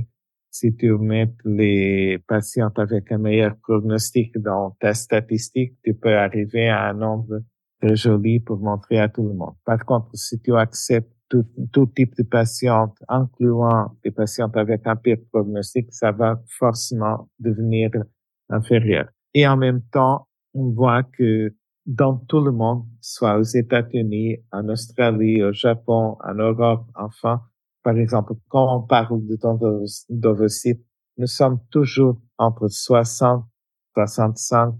[0.49, 6.69] Si tu mets les patients avec un meilleur prognostic dans ta statistique, tu peux arriver
[6.69, 7.41] à un nombre
[7.81, 9.55] très joli pour montrer à tout le monde.
[9.65, 15.17] Par contre, si tu acceptes tout, type de patients, incluant des patients avec un pire
[15.33, 17.91] prognostic, ça va forcément devenir
[18.47, 19.09] inférieur.
[19.33, 21.53] Et en même temps, on voit que
[21.87, 27.41] dans tout le monde, soit aux États-Unis, en Australie, au Japon, en Europe, enfin,
[27.81, 29.37] par exemple, quand on parle de
[30.09, 30.85] d'ovocytes,
[31.17, 33.45] nous sommes toujours entre 60,
[33.93, 34.75] 65,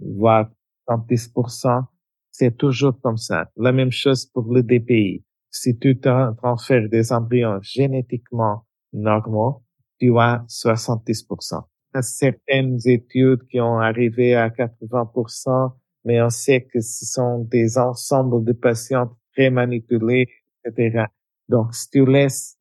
[0.00, 0.50] voire
[0.88, 1.84] 70%.
[2.32, 3.48] C'est toujours comme ça.
[3.56, 5.24] La même chose pour le DPI.
[5.50, 9.62] Si tu transfères des embryons génétiquement normaux,
[10.00, 11.62] tu as 70%.
[11.92, 15.72] Il y a certaines études qui ont arrivé à 80%,
[16.04, 20.28] mais on sait que ce sont des ensembles de patients très manipulés,
[20.64, 21.06] etc.
[21.48, 22.56] Donc, si tu laisses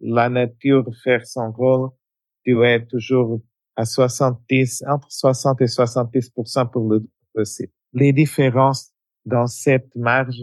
[0.00, 1.90] la nature faire son rôle,
[2.44, 3.40] tu es toujours
[3.76, 7.70] à 70, entre 60 et 70% pour le dossier.
[7.92, 8.92] Les différences
[9.24, 10.42] dans cette marge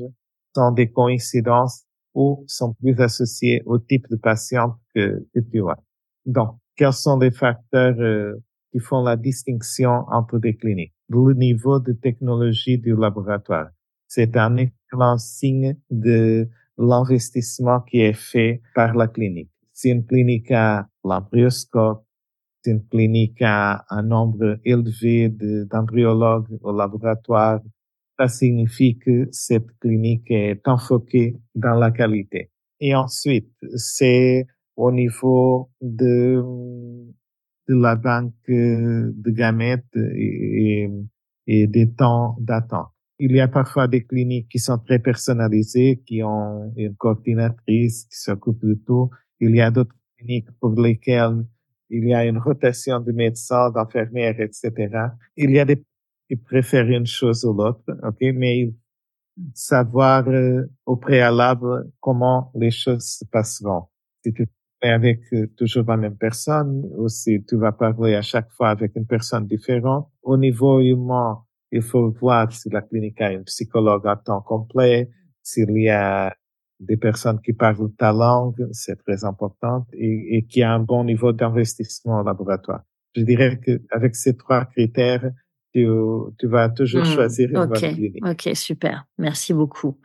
[0.56, 5.78] sont des coïncidences ou sont plus associées au type de patient que, que tu as.
[6.26, 8.34] Donc, quels sont les facteurs euh,
[8.72, 10.97] qui font la distinction entre des cliniques?
[11.10, 13.70] Le niveau de technologie du laboratoire.
[14.08, 19.50] C'est un excellent signe de l'investissement qui est fait par la clinique.
[19.74, 22.04] Si une clinique a l'embryoscope,
[22.64, 27.62] si une clinique a un nombre élevé d'embryologues au laboratoire,
[28.20, 32.52] ça signifie que cette clinique est enfoquée dans la qualité.
[32.80, 36.44] Et ensuite, c'est au niveau de,
[37.68, 40.90] de la banque de gamètes et,
[41.48, 42.90] des temps d'attente.
[43.20, 48.18] Il y a parfois des cliniques qui sont très personnalisées, qui ont une coordinatrice qui
[48.18, 49.10] s'occupe de tout.
[49.40, 51.46] Il y a d'autres cliniques pour lesquelles
[51.90, 54.90] il y a une rotation de médecins, d'infirmières, etc.
[55.36, 55.82] Il y a des
[56.28, 58.74] qui préfèrent une chose ou l'autre, ok, mais
[59.54, 63.86] savoir euh, au préalable comment les choses se passeront.
[64.82, 68.70] Fais avec euh, toujours la même personne ou si tu vas parler à chaque fois
[68.70, 73.44] avec une personne différente, au niveau humain, il faut voir si la clinique a un
[73.44, 75.10] psychologue à temps complet,
[75.44, 76.36] s'il y a
[76.80, 81.04] des personnes qui parlent ta langue, c'est très important, et, et qui a un bon
[81.04, 82.84] niveau d'investissement au laboratoire.
[83.16, 85.32] Je dirais que avec ces trois critères,
[85.74, 85.88] tu,
[86.38, 88.26] tu vas toujours hmm, choisir une bonne clinique.
[88.26, 89.06] Ok, super.
[89.18, 89.98] Merci beaucoup.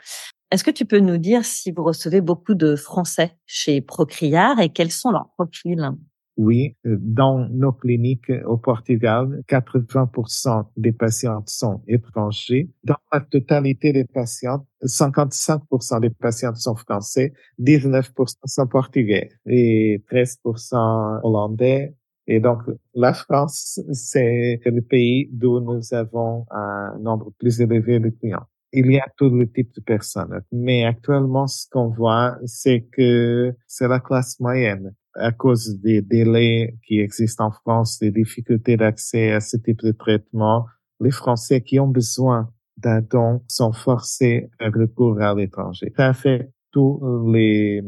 [0.52, 4.68] Est-ce que tu peux nous dire si vous recevez beaucoup de Français chez Procriar et
[4.68, 5.92] quels sont leurs profils?
[6.36, 12.68] Oui, euh, dans nos cliniques au Portugal, 80% des patients sont étrangers.
[12.84, 21.20] Dans la totalité des patients, 55% des patients sont français, 19% sont portugais et 13%
[21.22, 21.94] hollandais.
[22.26, 22.60] Et donc,
[22.94, 28.90] la France, c'est le pays d'où nous avons un nombre plus élevé de clients il
[28.90, 30.40] y a tout le type de personnes.
[30.50, 36.74] Mais actuellement, ce qu'on voit, c'est que c'est la classe moyenne à cause des délais
[36.86, 40.66] qui existent en France, des difficultés d'accès à ce type de traitement,
[41.00, 45.92] les Français qui ont besoin d'un don sont forcés à recourir à l'étranger.
[45.96, 47.00] Ça fait tous
[47.30, 47.82] les,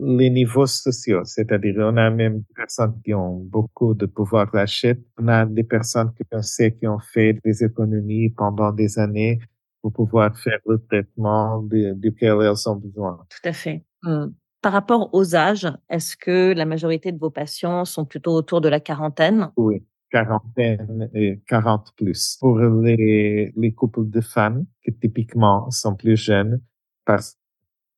[0.00, 4.94] les niveaux sociaux, c'est-à-dire on a même des personnes qui ont beaucoup de pouvoir d'achat,
[5.18, 9.38] on a des personnes qui ont fait des économies pendant des années
[9.82, 13.24] pour pouvoir faire le traitement duquel elles ont besoin.
[13.28, 13.84] Tout à fait.
[14.02, 14.26] Mmh.
[14.60, 18.68] Par rapport aux âges, est-ce que la majorité de vos patients sont plutôt autour de
[18.68, 19.50] la quarantaine?
[19.56, 22.36] Oui, quarantaine et 40 plus.
[22.40, 26.60] Pour les, les couples de femmes qui typiquement sont plus jeunes,
[27.04, 27.38] parce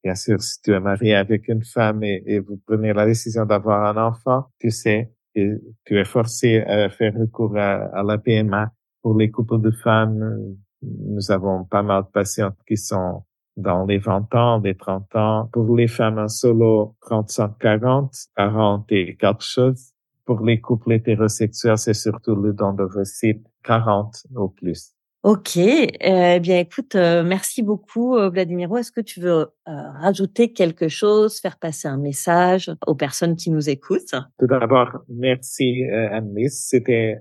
[0.05, 3.47] bien sûr, si tu es marié avec une femme et, et vous prenez la décision
[3.47, 8.73] d'avoir un enfant, tu sais tu es forcé à faire recours à, à la PMA.
[9.03, 13.25] Pour les couples de femmes, nous avons pas mal de patients qui sont
[13.57, 15.49] dans les 20 ans, les 30 ans.
[15.53, 19.93] Pour les femmes en solo, 35-40, 40 et quelque chose.
[20.25, 24.95] Pour les couples hétérosexuels, c'est surtout le don de recite 40 ou plus.
[25.23, 28.79] Ok, eh bien écoute, euh, merci beaucoup euh, Vladimiro.
[28.79, 33.51] Est-ce que tu veux euh, rajouter quelque chose, faire passer un message aux personnes qui
[33.51, 34.15] nous écoutent?
[34.39, 36.65] Tout d'abord, merci Anne-Lise.
[36.67, 37.19] C'était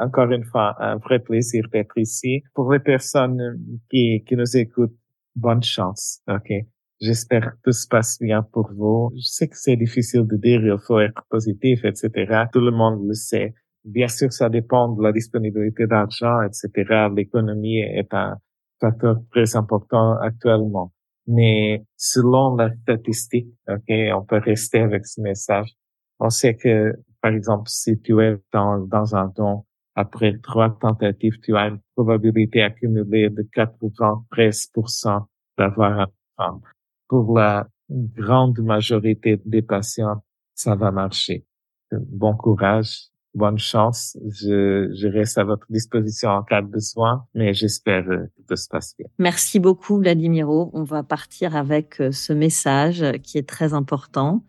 [0.00, 2.44] encore une fois un vrai plaisir d'être ici.
[2.54, 3.58] Pour les personnes
[3.90, 4.94] qui, qui nous écoutent,
[5.34, 6.20] bonne chance.
[6.28, 6.52] OK?
[7.00, 9.10] J'espère que tout se passe bien pour vous.
[9.16, 12.44] Je sais que c'est difficile de dire, il faut être positif, etc.
[12.52, 13.54] Tout le monde le sait.
[13.84, 17.08] Bien sûr, ça dépend de la disponibilité d'argent, etc.
[17.14, 18.38] L'économie est un
[18.80, 20.92] facteur très important actuellement.
[21.26, 25.74] Mais selon la statistique, ok, on peut rester avec ce message.
[26.18, 29.64] On sait que, par exemple, si tu es dans, un don,
[29.94, 35.26] après trois tentatives, tu as une probabilité accumulée de 93%
[35.58, 36.06] d'avoir un
[36.38, 36.62] enfant.
[37.08, 40.22] Pour la grande majorité des patients,
[40.54, 41.44] ça va marcher.
[41.92, 44.16] Bon courage bonne chance.
[44.28, 48.68] Je, je reste à votre disposition en cas de besoin, mais j'espère que tout se
[48.68, 49.08] passe bien.
[49.18, 50.70] Merci beaucoup, Vladimiro.
[50.72, 54.44] On va partir avec euh, ce message qui est très important.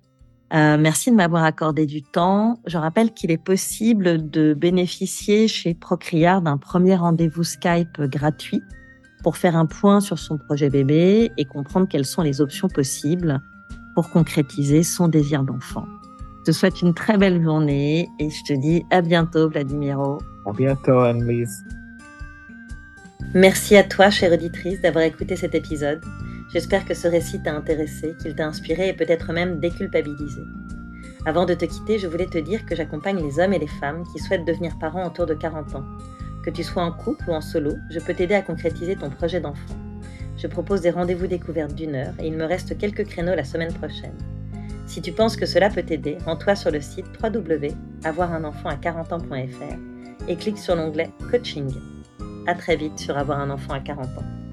[0.53, 2.59] Euh, merci de m'avoir accordé du temps.
[2.67, 8.61] Je rappelle qu'il est possible de bénéficier chez Procriard d'un premier rendez-vous Skype gratuit
[9.23, 13.41] pour faire un point sur son projet bébé et comprendre quelles sont les options possibles
[13.95, 15.85] pour concrétiser son désir d'enfant.
[16.45, 20.19] Je te souhaite une très belle journée et je te dis à bientôt, Vladimiro.
[20.45, 21.65] À bientôt, Anne-Lise.
[23.33, 26.05] Merci à toi, chère auditrice, d'avoir écouté cet épisode.
[26.53, 30.41] J'espère que ce récit t'a intéressé, qu'il t'a inspiré et peut-être même déculpabilisé.
[31.25, 34.03] Avant de te quitter, je voulais te dire que j'accompagne les hommes et les femmes
[34.13, 35.85] qui souhaitent devenir parents autour de 40 ans.
[36.43, 39.41] Que tu sois en couple ou en solo, je peux t'aider à concrétiser ton projet
[39.41, 39.79] d'enfant.
[40.37, 43.73] Je propose des rendez-vous découvertes d'une heure et il me reste quelques créneaux la semaine
[43.73, 44.13] prochaine.
[44.85, 50.35] Si tu penses que cela peut t'aider, rends-toi sur le site www.avoirunenfant 40 ans.fr et
[50.35, 51.71] clique sur l'onglet Coaching.
[52.47, 54.44] À très vite sur Avoir un enfant à 40 ans.